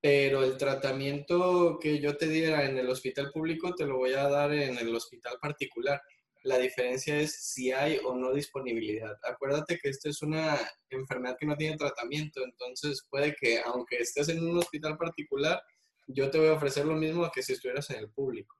[0.00, 4.28] pero el tratamiento que yo te diera en el hospital público te lo voy a
[4.28, 6.00] dar en el hospital particular.
[6.44, 9.18] La diferencia es si hay o no disponibilidad.
[9.24, 10.56] Acuérdate que esta es una
[10.88, 15.60] enfermedad que no tiene tratamiento, entonces puede que aunque estés en un hospital particular,
[16.06, 18.56] yo te voy a ofrecer lo mismo que si estuvieras en el público.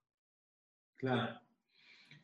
[0.96, 1.40] Claro.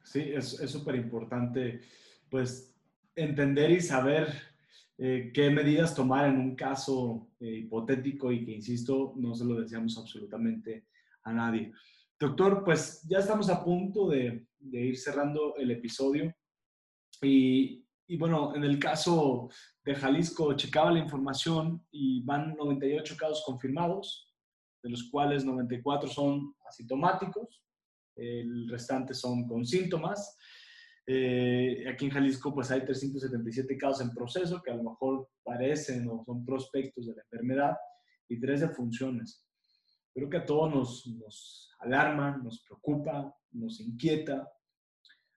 [0.02, 1.80] Sí, es súper importante,
[2.28, 2.74] pues,
[3.14, 4.53] entender y saber
[4.96, 9.60] eh, qué medidas tomar en un caso eh, hipotético y que, insisto, no se lo
[9.60, 10.86] decíamos absolutamente
[11.24, 11.72] a nadie.
[12.18, 16.32] Doctor, pues ya estamos a punto de, ir cerrando el episodio
[17.20, 19.50] y, y, bueno, en el caso
[19.84, 24.32] de Jalisco, checaba la información y van 98 casos confirmados,
[24.82, 27.62] de los cuales 94 son asintomáticos,
[28.16, 30.36] el restante son con síntomas.
[31.06, 36.08] Eh, aquí en Jalisco pues hay 377 casos en proceso que a lo mejor parecen
[36.08, 37.76] o son prospectos de la enfermedad
[38.28, 39.44] y 13 funciones.
[40.14, 44.48] Creo que a todos nos, nos alarma, nos preocupa, nos inquieta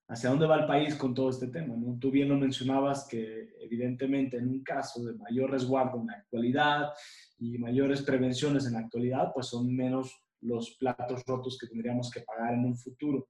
[0.09, 1.75] hacia dónde va el país con todo este tema.
[1.75, 1.97] ¿no?
[1.99, 6.93] Tú bien lo mencionabas que evidentemente en un caso de mayor resguardo en la actualidad
[7.37, 12.21] y mayores prevenciones en la actualidad, pues son menos los platos rotos que tendríamos que
[12.21, 13.27] pagar en un futuro.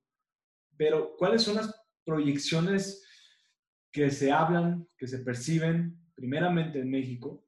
[0.76, 1.74] Pero, ¿cuáles son las
[2.08, 3.04] proyecciones
[3.92, 7.46] que se hablan, que se perciben, primeramente en México,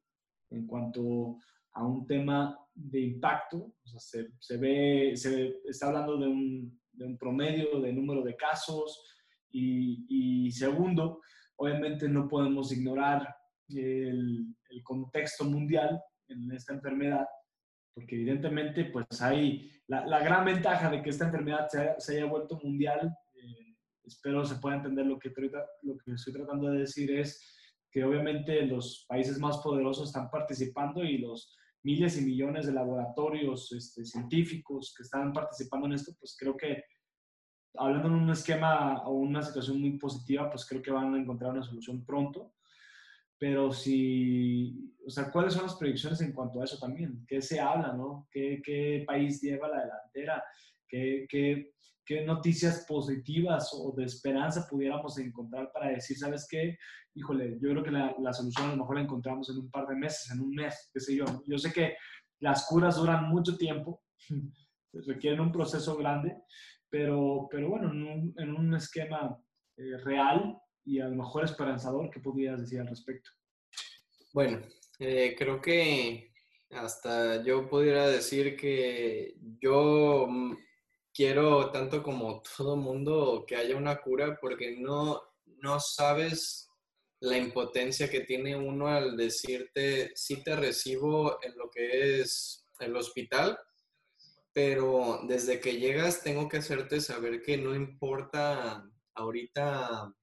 [0.52, 1.38] en cuanto
[1.72, 3.74] a un tema de impacto?
[3.86, 9.02] Se, se ve, se está hablando de un, de un, promedio de número de casos
[9.50, 11.22] y, segundo,
[11.56, 13.34] obviamente no podemos ignorar
[13.70, 17.26] el, contexto mundial en esta enfermedad
[17.94, 21.68] porque evidentemente pues hay la, gran ventaja de que esta enfermedad
[21.98, 23.14] se, haya vuelto mundial,
[24.10, 25.32] espero se pueda entender lo que,
[25.84, 27.56] lo que estoy tratando de decir es
[27.92, 33.72] que obviamente los países más poderosos están participando y los miles y millones de laboratorios
[33.72, 36.84] este, científicos que están participando en esto, pues creo que
[37.76, 41.52] hablando en un esquema o una situación muy positiva, pues creo que van a encontrar
[41.52, 42.54] una solución pronto
[43.40, 47.26] pero si, o sea, ¿cuáles son las proyecciones en cuanto a eso también?
[47.26, 48.28] ¿Qué se habla, no?
[48.30, 50.44] ¿Qué, qué país lleva la delantera?
[50.86, 51.72] ¿Qué, qué,
[52.10, 56.76] qué noticias positivas o de esperanza pudiéramos encontrar para decir, ¿sabes qué?
[57.14, 59.86] Híjole, yo creo que la, la, solución a lo mejor la encontramos en un par
[59.86, 61.26] de meses, en un mes, qué sé yo.
[61.46, 61.96] Yo sé que
[62.40, 64.02] las curas duran mucho tiempo,
[65.06, 66.36] requieren un proceso grande,
[66.90, 69.40] pero, pero bueno, en un, en un esquema
[69.78, 70.58] eh, real,
[70.90, 72.10] y a lo mejor esperanzador.
[72.10, 73.30] ¿Qué podrías decir al respecto?
[74.34, 74.62] Bueno,
[74.98, 76.34] eh, creo que
[76.72, 80.56] hasta yo pudiera decir que yo mm,
[81.20, 85.22] quiero tanto como todo mundo que haya una cura porque no,
[85.62, 86.70] no sabes
[87.20, 92.96] la impotencia que tiene uno al decirte, sí te recibo en lo que es el
[92.96, 93.60] hospital,
[94.54, 100.16] pero desde que llegas tengo que hacerte saber que no importa ahorita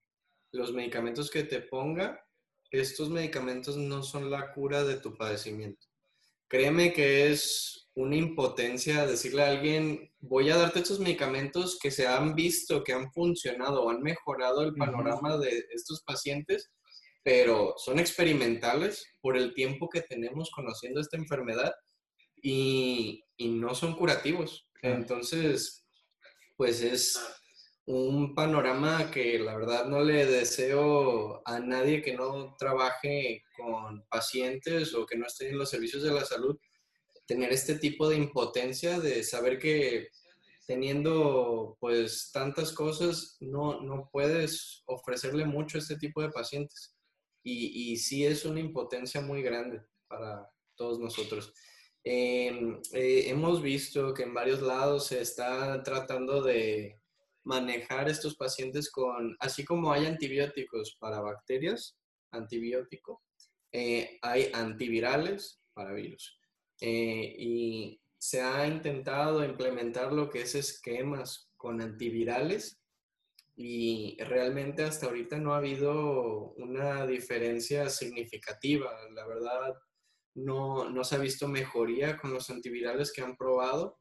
[0.53, 2.27] los medicamentos que te ponga,
[2.71, 5.89] estos medicamentos no son la cura de tu padecimiento.
[6.49, 12.07] Créeme que es una impotencia decirle a alguien, voy a darte estos medicamentos que se
[12.07, 16.71] han visto, que han funcionado o han mejorado el panorama de estos pacientes,
[17.25, 21.73] pero son experimentales por el tiempo que tenemos conociendo esta enfermedad
[22.43, 24.69] y, y no son curativos.
[24.83, 25.87] Entonces,
[26.57, 27.19] pues es
[27.87, 34.95] un panorama que la verdad no le deseo a nadie que no trabaje con pacientes
[34.95, 36.59] o que no esté en los servicios de la salud,
[37.27, 40.09] tener este tipo de impotencia de saber que
[40.67, 46.97] teniendo pues tantas cosas no, no puedes ofrecerle mucho a este tipo de pacientes.
[47.45, 51.53] Y, y sí es una impotencia muy grande para todos nosotros.
[52.03, 57.01] Em, eh, hemos visto que en varios lados se está tratando de
[57.47, 61.97] manejar estos pacientes con, así como hay antibióticos para bacterias,
[62.33, 63.23] antibiótico,
[63.73, 66.41] eh, hay antivirales para virus.
[66.81, 72.81] Eh, y se ha intentado implementar lo que es esquemas con antivirales
[73.55, 78.93] y realmente hasta ahorita no ha habido una diferencia significativa.
[79.15, 79.75] La verdad,
[80.35, 83.99] no, no se ha visto mejoría con los antivirales que han probado.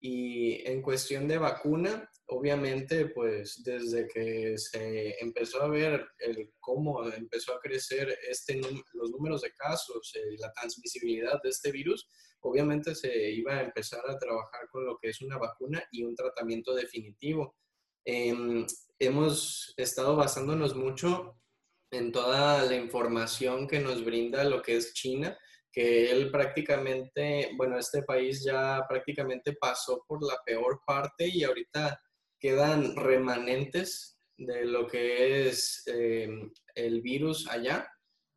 [0.00, 7.04] Y en cuestión de vacuna, obviamente, pues desde que se empezó a ver el cómo
[7.10, 8.60] empezó a crecer este,
[8.92, 12.08] los números de casos, y la transmisibilidad de este virus,
[12.40, 16.14] obviamente se iba a empezar a trabajar con lo que es una vacuna y un
[16.14, 17.56] tratamiento definitivo.
[18.04, 18.66] Em,
[18.98, 21.38] hemos estado basándonos mucho
[21.90, 25.36] en toda la información que nos brinda lo que es China,
[25.72, 31.98] que él prácticamente, bueno, este país ya prácticamente pasó por la peor parte y ahorita
[32.38, 37.88] quedan remanentes de lo que es em, el virus allá,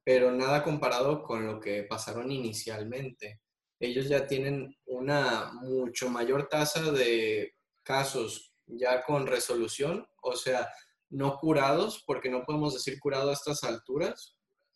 [0.04, 3.42] pero nada comparado con lo que pasaron inicialmente.
[3.80, 10.70] Ellos ya tienen una mucho mayor tasa de casos ya con resolución, o sea,
[11.10, 14.36] no curados, porque no podemos decir curado a estas alturas,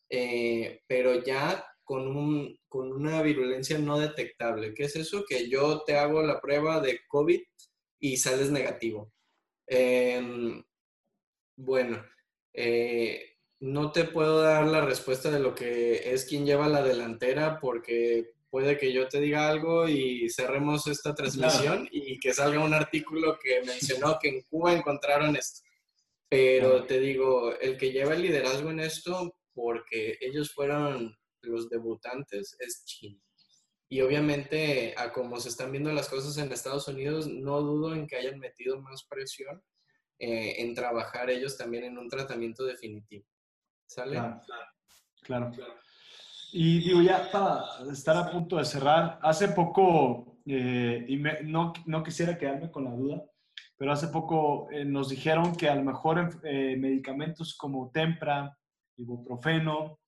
[0.10, 4.74] eh, pero ya con, un, con una virulencia no detectable.
[4.74, 5.24] ¿Qué es eso?
[5.28, 7.42] Que yo te hago la prueba de COVID
[8.00, 9.12] y sales negativo.
[9.68, 10.64] Em,
[11.56, 12.06] bueno,
[12.54, 17.60] eh, no te puedo dar la respuesta de lo que es quien lleva la delantera
[17.60, 22.74] porque puede que yo te diga algo y cerremos esta transmisión y que salga un
[22.74, 25.62] artículo que mencionó que en Cuba encontraron esto.
[26.30, 32.56] Pero te digo, el que lleva el liderazgo en esto, porque ellos fueron los debutantes,
[32.60, 33.22] es China.
[33.96, 38.08] Y obviamente, a como se están viendo las cosas en Estados Unidos, no dudo en
[38.08, 39.64] que hayan metido más presión
[40.20, 43.24] eh, en trabajar ellos también en un tratamiento definitivo.
[43.86, 44.16] ¿Sale?
[45.22, 45.76] Claro, claro.
[46.52, 51.16] Y digo, ya para estar a punto de cerrar, hace poco, eh, y
[51.46, 53.24] no, no, quisiera quedarme con la duda,
[53.78, 58.58] pero hace poco eh, nos dijeron que a lo mejor medicamentos como Tempra,
[58.98, 60.02] ibuprofeno,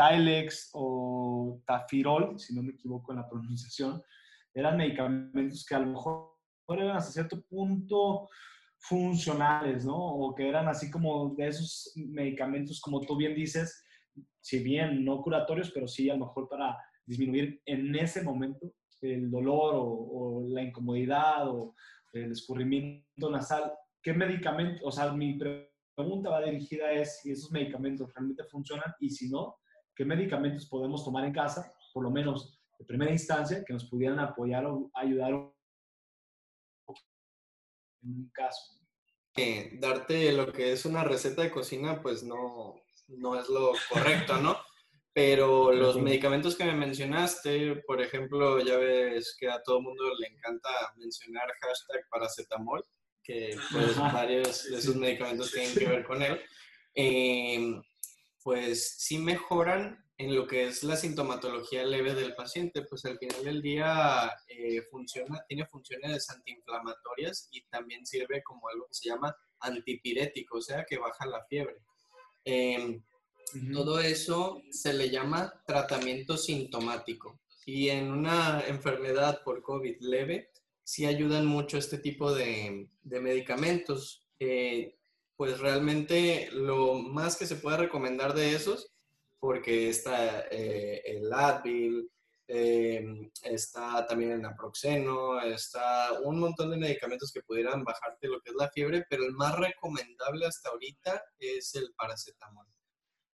[0.00, 4.02] Tylex o Tafirol, si no me equivoco en la pronunciación,
[4.54, 6.30] eran medicamentos que a lo mejor
[6.70, 8.30] eran hasta cierto punto
[8.78, 9.96] funcionales, ¿no?
[9.96, 13.84] O que eran así como de esos medicamentos, como tú bien dices,
[14.40, 18.72] si bien no curatorios, pero sí a lo mejor para disminuir en ese momento
[19.02, 21.74] el dolor o, la incomodidad o
[22.14, 23.70] el escurrimiento nasal.
[24.02, 24.86] ¿Qué medicamento?
[24.86, 25.38] O sea, mi
[25.94, 29.59] pregunta va dirigida es si esos medicamentos realmente funcionan y si no,
[30.00, 34.18] ¿qué medicamentos podemos tomar en casa, por lo menos de primera instancia, que nos pudieran
[34.18, 35.32] apoyar o ayudar
[38.02, 38.80] en un caso.
[39.36, 42.76] Eh, darte lo que es una receta de cocina, pues no,
[43.08, 44.56] no es lo correcto, ¿no?
[45.12, 50.28] Pero los medicamentos que me mencionaste, por ejemplo, ya ves que a todo mundo le
[50.28, 52.82] encanta mencionar hashtag paracetamol,
[53.22, 56.40] que pues varios de esos medicamentos tienen que ver con él,
[56.94, 57.82] eh,
[58.42, 63.42] pues sí mejoran en lo que es la sintomatología leve del paciente, pues al final
[63.42, 69.34] del día eh, funciona, tiene funciones antiinflamatorias y también sirve como algo que se llama
[69.60, 71.76] antipirético, o sea que baja la fiebre.
[72.44, 73.02] Em,
[73.72, 80.50] todo eso se le llama tratamiento sintomático y en una enfermedad por COVID leve
[80.84, 84.26] sí ayudan mucho este tipo de, de medicamentos.
[84.38, 84.99] Eh,
[85.40, 88.92] pues realmente lo más que se puede recomendar de esos
[89.38, 92.10] porque está eh, el Advil,
[92.46, 98.50] em, está también el naproxeno, está un montón de medicamentos que pudieran bajarte lo que
[98.50, 102.66] es la fiebre, pero el más recomendable hasta ahorita es el paracetamol.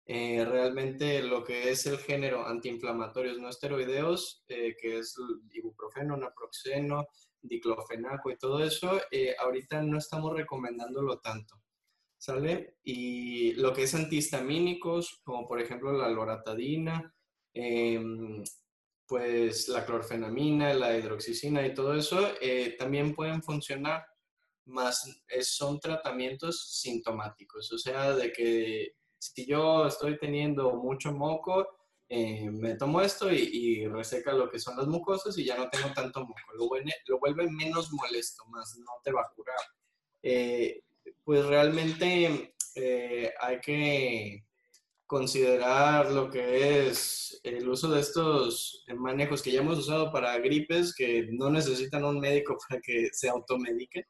[0.04, 5.16] Eh, realmente lo que es el género antiinflamatorios no esteroideos, eh, que es
[5.50, 7.08] ibuprofeno, naproxeno,
[7.42, 9.00] diclofenaco y todo eso,
[9.40, 11.65] ahorita no estamos recomendándolo tanto.
[12.26, 12.78] ¿Sale?
[12.82, 17.14] Y lo que es antihistamínicos, como por ejemplo la loratadina,
[17.54, 18.42] em,
[19.06, 24.04] pues la clorfenamina, la hidroxicina y todo eso, eh, también pueden funcionar,
[24.64, 31.68] más son tratamientos sintomáticos, o sea, de que si yo estoy teniendo mucho moco,
[32.08, 35.92] eh, me tomo esto y, reseca lo que son las mucosas y ya no tengo
[35.94, 36.52] tanto moco.
[36.56, 39.58] Lo vuelve, lo vuelve menos molesto, más no te va a curar.
[40.22, 40.82] Eh,
[41.24, 44.44] pues realmente eh, hay que
[45.06, 50.94] considerar lo que es el uso de estos manejos que ya hemos usado para gripes
[50.94, 54.04] que no necesitan un médico para que se automedique.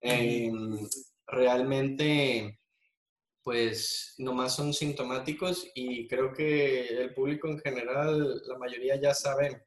[0.00, 0.78] Em,
[1.26, 2.58] realmente,
[3.42, 9.66] pues nomás son sintomáticos y creo que el público en general, la mayoría ya sabe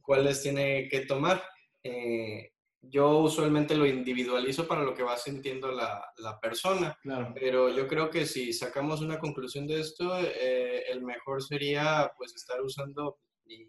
[0.00, 1.42] cuáles tiene que tomar.
[1.82, 2.52] Eh,
[2.82, 6.98] yo usualmente lo individualizo para lo que va sintiendo la, la persona.
[7.34, 12.34] Pero yo creo que si sacamos una conclusión de esto, eh, el mejor sería pues
[12.34, 13.68] estar usando y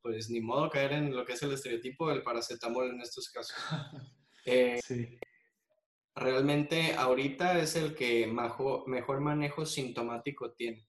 [0.00, 3.56] pues ni modo caer en lo que es el estereotipo del paracetamol en estos casos.
[4.48, 5.18] Eh, sí.
[6.14, 10.86] Realmente ahorita es el que mejor manejo sintomático tiene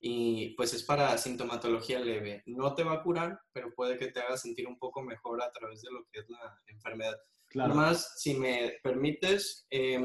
[0.00, 2.42] y pues es para sintomatología leve.
[2.46, 5.50] No te va a curar, pero puede que te haga sentir un poco mejor a
[5.50, 7.16] través de lo que es la enfermedad.
[7.48, 7.72] Claro.
[7.72, 10.04] Además, si me permites, em,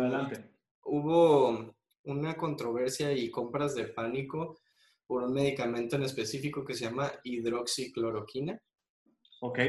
[0.84, 4.60] hubo una controversia y compras de pánico
[5.06, 8.60] por un medicamento en específico que se llama hidroxicloroquina.
[9.42, 9.60] Ok.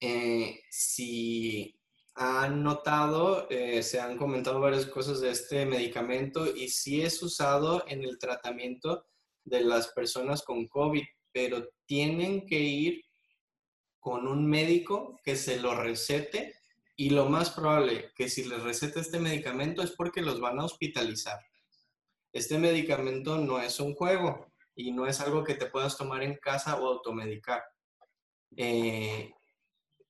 [0.00, 1.80] Eh, si
[2.14, 7.84] han notado, eh, se han comentado varias cosas de este medicamento y sí es usado
[7.88, 9.06] en el tratamiento
[9.44, 13.04] de las personas con COVID, pero tienen que ir
[14.00, 16.54] con un médico que se lo recete
[16.96, 20.64] y lo más probable que si les receta este medicamento es porque los van a
[20.64, 21.38] hospitalizar.
[22.32, 26.36] Este medicamento no es un juego y no es algo que te puedas tomar en
[26.36, 27.62] casa o automedicar.
[28.56, 29.32] Eh,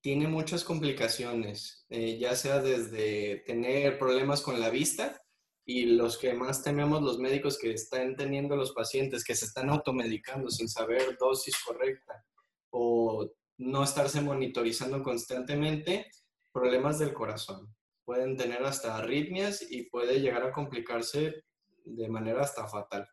[0.01, 5.24] tiene muchas complicaciones, eh, ya sea desde tener problemas con la vista
[5.67, 9.71] y los que más tememos los médicos que están teniendo los pacientes que se están
[9.71, 12.25] automedicando sin saber dosis correcta
[12.71, 16.11] o no estarse monitorizando constantemente,
[16.53, 17.75] problemas del corazón.
[18.05, 21.45] Pueden tener hasta arritmias y puede llegar a complicarse
[21.85, 23.09] de manera hasta fatal.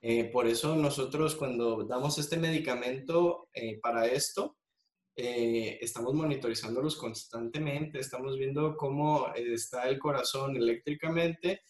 [0.00, 4.56] Eh, por eso nosotros cuando damos este medicamento eh, para esto,
[5.14, 11.60] eh, estamos monitorizándolos constantemente, estamos viendo cómo está el corazón eléctricamente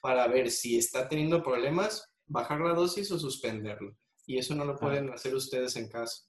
[0.00, 3.96] para ver si está teniendo problemas, bajar la dosis o suspenderlo.
[4.26, 6.24] Y eso no lo pueden hacer ustedes en casa.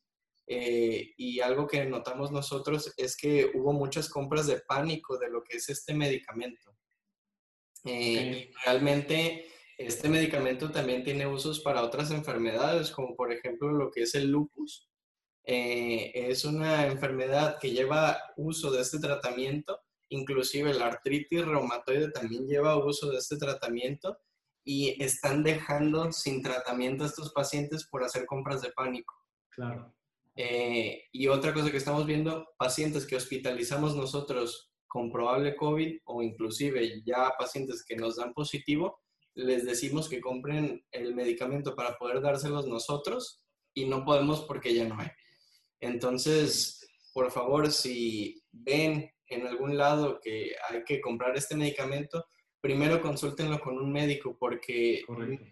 [0.47, 5.43] Eh, y algo que notamos nosotros es que hubo muchas compras de pánico de lo
[5.43, 6.76] que es este medicamento.
[7.86, 9.45] Eh, realmente
[9.78, 14.30] este medicamento también tiene usos para otras enfermedades, como por ejemplo lo que es el
[14.30, 14.89] lupus.
[15.43, 19.80] Eh, es una enfermedad que lleva uso de este tratamiento,
[20.12, 24.18] inclusive la artritis reumatoide también lleva uso de este tratamiento
[24.64, 29.16] y están dejando sin tratamiento a estos pacientes por hacer compras de pánico.
[29.49, 29.93] Claro.
[30.36, 36.22] Eh, y otra cosa que estamos viendo, pacientes que hospitalizamos nosotros con probable COVID o
[36.22, 38.99] inclusive ya pacientes que nos dan positivo,
[39.34, 43.43] les decimos que compren el medicamento para poder dárselos nosotros
[43.74, 45.07] y no podemos porque ya no hay.
[45.80, 52.25] Entonces, por favor, si ven en algún lado que hay que comprar este medicamento,
[52.59, 55.03] primero consúltenlo con un médico porque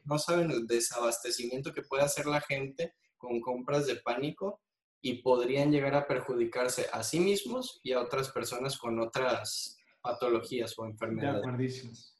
[0.05, 4.61] no saben el desabastecimiento que puede hacer la gente con compras de pánico
[5.01, 10.77] y podrían llegar a perjudicarse a sí mismos y a otras personas con otras patologías
[10.77, 12.15] o enfermedades.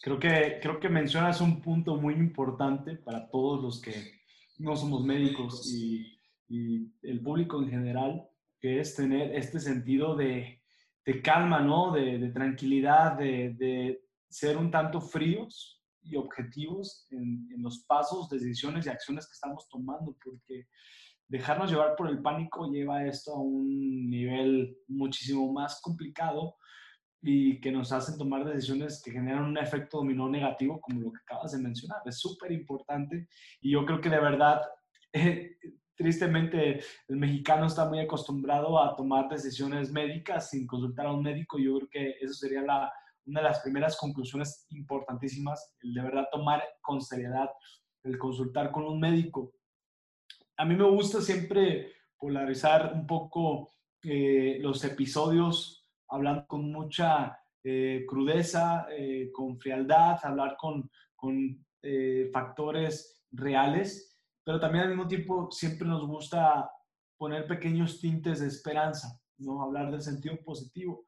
[0.00, 4.16] Creo que, creo que mencionas un punto muy importante para todos los que
[4.58, 6.12] no somos médicos y,
[6.48, 8.28] el público en general,
[8.60, 10.62] que es tener este sentido de,
[11.22, 11.92] calma, ¿no?
[11.92, 19.26] De, tranquilidad, de, ser un tanto fríos y objetivos en, los pasos, decisiones y acciones
[19.26, 20.66] que estamos tomando, porque
[21.28, 26.56] dejarnos llevar por el pánico lleva esto a un nivel muchísimo más complicado
[27.22, 31.20] y que nos hacen tomar decisiones que generan un efecto dominó negativo, como lo que
[31.22, 31.98] acabas de mencionar.
[32.04, 33.28] Es súper importante
[33.60, 34.60] y yo creo que de verdad,
[35.96, 41.58] tristemente, el mexicano está muy acostumbrado a tomar decisiones médicas sin consultar a un médico.
[41.58, 42.92] Yo creo que eso sería la,
[43.26, 47.48] una de las primeras conclusiones importantísimas, el de verdad tomar con seriedad
[48.04, 49.52] el consultar con un médico
[50.56, 53.68] a mí me gusta siempre polarizar un poco
[54.02, 61.64] eh, los episodios, hablando con mucha eh, crudeza, eh, con frialdad, hablar con, con
[62.32, 64.15] factores reales,
[64.46, 66.70] pero también al mismo tiempo siempre nos gusta
[67.18, 69.60] poner pequeños tintes de esperanza, ¿no?
[69.60, 71.04] hablar del sentido positivo.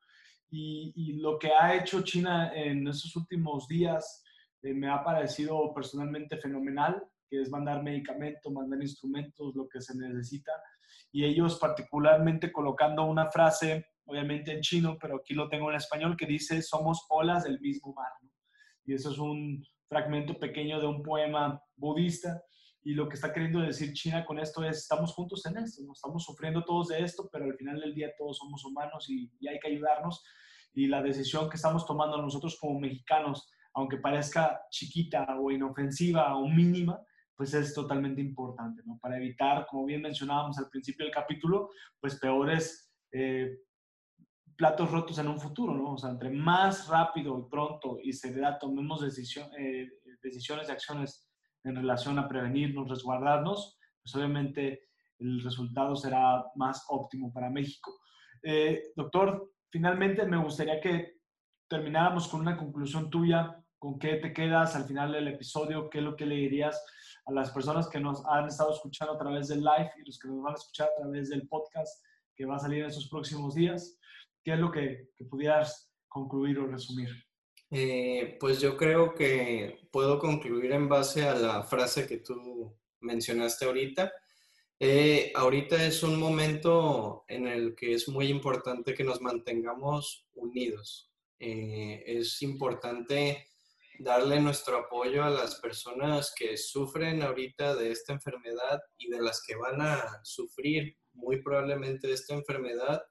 [0.50, 4.24] Y, lo que ha hecho China en estos últimos días
[4.62, 10.50] me ha parecido personalmente fenomenal que es mandar medicamentos, mandar instrumentos, lo que se necesita.
[11.12, 16.16] Y ellos particularmente colocando una frase, obviamente en chino, pero aquí lo tengo en español,
[16.16, 18.10] que dice, somos olas del mismo mar.
[18.84, 22.42] Y eso es un fragmento pequeño de un poema budista.
[22.84, 25.92] Y lo que está queriendo decir China con esto es, estamos juntos en esto, ¿no?
[25.92, 29.48] estamos sufriendo todos de esto, pero al final del día todos somos humanos y, y
[29.48, 30.22] hay que ayudarnos.
[30.72, 36.46] Y la decisión que estamos tomando nosotros como mexicanos, aunque parezca chiquita o inofensiva o
[36.48, 37.00] mínima,
[37.38, 38.98] pues es totalmente importante, ¿no?
[39.00, 41.70] Para evitar, como bien mencionábamos al principio del capítulo,
[42.00, 43.58] pues peores eh,
[44.56, 45.92] platos rotos en un futuro, ¿no?
[45.92, 49.88] O sea, entre más rápido y pronto y seriedad tomemos decisión, eh,
[50.20, 51.27] decisiones y acciones
[51.64, 54.88] en relación a prevenirnos, resguardarnos, pues obviamente
[55.18, 57.92] el resultado será más óptimo para México.
[58.42, 61.18] Eh, doctor, finalmente me gustaría que
[61.68, 66.04] termináramos con una conclusión tuya, con qué te quedas al final del episodio, qué es
[66.04, 66.84] lo que le dirías
[67.26, 70.28] a las personas que nos han estado escuchando a través del live y los que
[70.28, 72.04] nos van a escuchar a través del podcast
[72.34, 73.98] que va a salir en estos próximos días.
[74.44, 77.27] ¿Qué es lo que, pudieras concluir o resumir?
[77.70, 83.66] Eh, pues yo creo que puedo concluir en base a la frase que tú mencionaste
[83.66, 84.12] ahorita.
[84.80, 91.10] Eh, ahorita es un momento en el que es muy importante que nos mantengamos unidos.
[91.38, 93.48] Eh, es importante
[93.98, 99.42] darle nuestro apoyo a las personas que sufren ahorita de esta enfermedad y de las
[99.42, 103.02] que van a sufrir muy probablemente esta enfermedad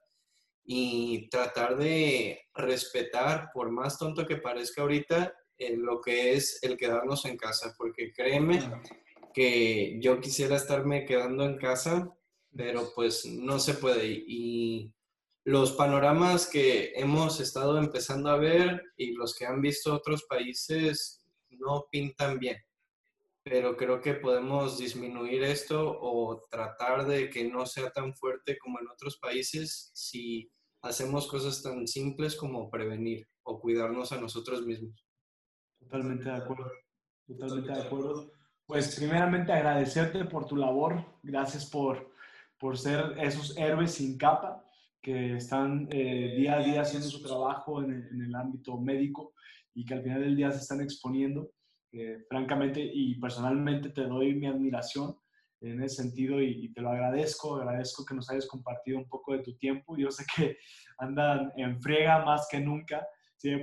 [0.70, 6.76] y tratar de respetar, por más tonto que parezca ahorita, eh, lo que es el
[6.76, 8.60] quedarnos en casa, porque créeme
[9.32, 12.14] que yo quisiera estarme quedando en casa,
[12.54, 14.08] pero pues no se puede.
[14.26, 14.92] Y
[15.42, 21.24] los panoramas que hemos estado empezando a ver y los que han visto otros países
[21.48, 22.58] no pintan bien.
[23.42, 28.78] Pero creo que podemos disminuir esto o tratar de que no sea tan fuerte como
[28.80, 30.52] en otros países si
[30.82, 35.04] hacemos cosas tan simples como prevenir o cuidarnos a nosotros mismos.
[35.80, 36.70] Totalmente de acuerdo.
[37.26, 38.32] Totalmente de acuerdo.
[38.66, 41.04] Pues primeramente agradecerte por tu labor.
[41.22, 42.12] Gracias por,
[42.58, 44.64] por ser esos héroes sin capa
[45.00, 49.32] que están eh, día a día haciendo su trabajo en el, ámbito médico
[49.74, 51.50] y que al final del día se están exponiendo.
[51.90, 55.16] Eh, francamente y personalmente te doy mi admiración
[55.60, 59.40] en ese sentido y, te lo agradezco, agradezco que nos hayas compartido un poco de
[59.40, 59.96] tu tiempo.
[59.96, 60.56] Yo sé que
[60.98, 63.06] andan en friega más que nunca.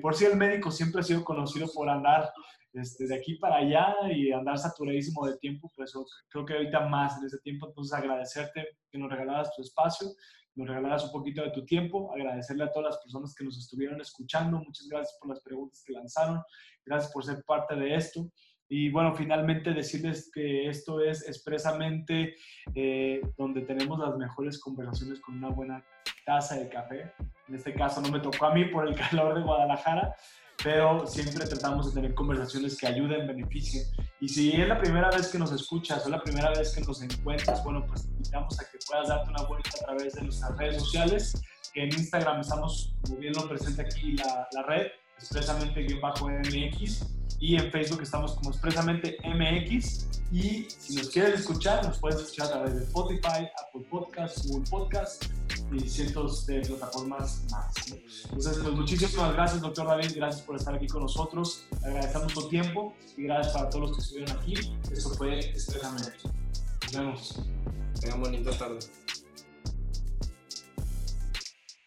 [0.01, 2.31] por si el médico siempre ha sido conocido por andar
[2.73, 5.93] este, de aquí para allá y andar saturadísimo de tiempo, pues
[6.29, 7.67] creo que ahorita más en ese tiempo.
[7.67, 10.09] Entonces agradecerte que nos regalaras tu espacio,
[10.55, 13.99] nos regalaras un poquito de tu tiempo, agradecerle a todas las personas que nos estuvieron
[14.01, 16.41] escuchando, muchas gracias por las preguntas que lanzaron,
[16.85, 18.29] gracias por ser parte de esto.
[18.67, 22.35] Y bueno, finalmente decirles que esto es expresamente
[22.73, 25.85] eh, donde tenemos las mejores conversaciones con una buena
[26.25, 27.11] taza de café.
[27.47, 30.15] En este caso no me tocó a mí por el calor de Guadalajara,
[30.63, 33.83] pero siempre tratamos de tener conversaciones que ayuden, beneficien.
[34.19, 37.03] Y si es la primera vez que nos escuchas o la primera vez que nos
[37.03, 40.57] encuentras, bueno, pues te invitamos a que puedas darte una vuelta a través de nuestras
[40.57, 41.39] redes sociales.
[41.75, 44.87] En Instagram estamos, como bien lo presenta aquí la, la red,
[45.19, 50.05] expresamente-mx y en Facebook estamos como expresamente MX.
[50.31, 54.69] Y si nos quieres escuchar, nos puedes escuchar a través de Spotify, Apple Podcasts, Google
[54.69, 55.29] Podcasts
[55.71, 57.73] y cientos de plataformas más.
[58.23, 60.11] Entonces, pues muchísimas gracias, doctor David.
[60.15, 61.65] Gracias por estar aquí con nosotros.
[61.83, 64.55] Agradecemos tu tiempo y gracias para todos los que estuvieron aquí.
[64.91, 66.17] Eso fue Expresamente.
[66.83, 67.39] Nos vemos.
[68.01, 68.79] Tengan bonita tarde.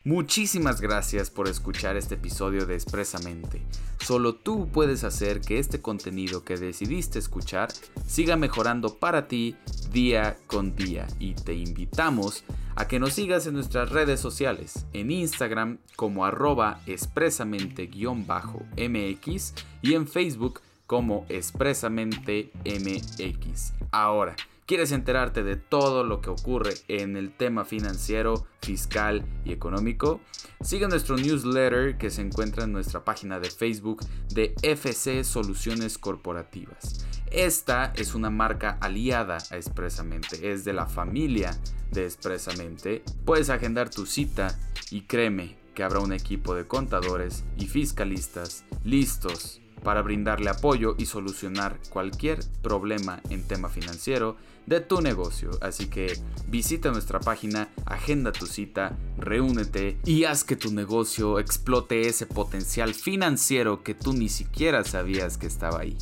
[0.05, 3.63] Muchísimas gracias por escuchar este episodio de Expresamente.
[4.09, 7.69] Solo tú puedes hacer que este contenido que decidiste escuchar
[8.07, 9.55] siga mejorando para ti
[9.93, 12.43] día con día y te invitamos
[12.75, 19.53] a que nos sigas en nuestras redes sociales, en Instagram como arroba expresamente-mx
[19.83, 23.75] y en Facebook como expresamente mx.
[23.91, 24.37] Ahora,
[24.69, 30.21] ¿Quieres enterarte de todo lo que ocurre en el tema financiero, fiscal y económico?
[30.61, 37.07] Sigue nuestro newsletter que se encuentra en nuestra página de Facebook de FC Soluciones Corporativas.
[37.31, 41.59] Esta es una marca aliada a Expresamente, es de la familia
[41.91, 43.03] de Expresamente.
[43.25, 44.55] Puedes agendar tu cita
[44.91, 51.07] y créeme que habrá un equipo de contadores y fiscalistas listos para brindarle apoyo y
[51.07, 54.37] solucionar cualquier problema en tema financiero
[54.69, 55.51] de tu negocio.
[55.61, 62.09] Así que visita nuestra página, agenda tu cita, reúnete y haz que tu negocio explote
[62.09, 65.97] ese potencial financiero que tú ni siquiera sabías que estaba ahí.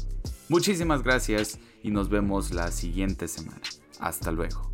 [0.48, 3.62] Muchísimas gracias y nos vemos la siguiente semana.
[4.00, 4.70] Hasta luego.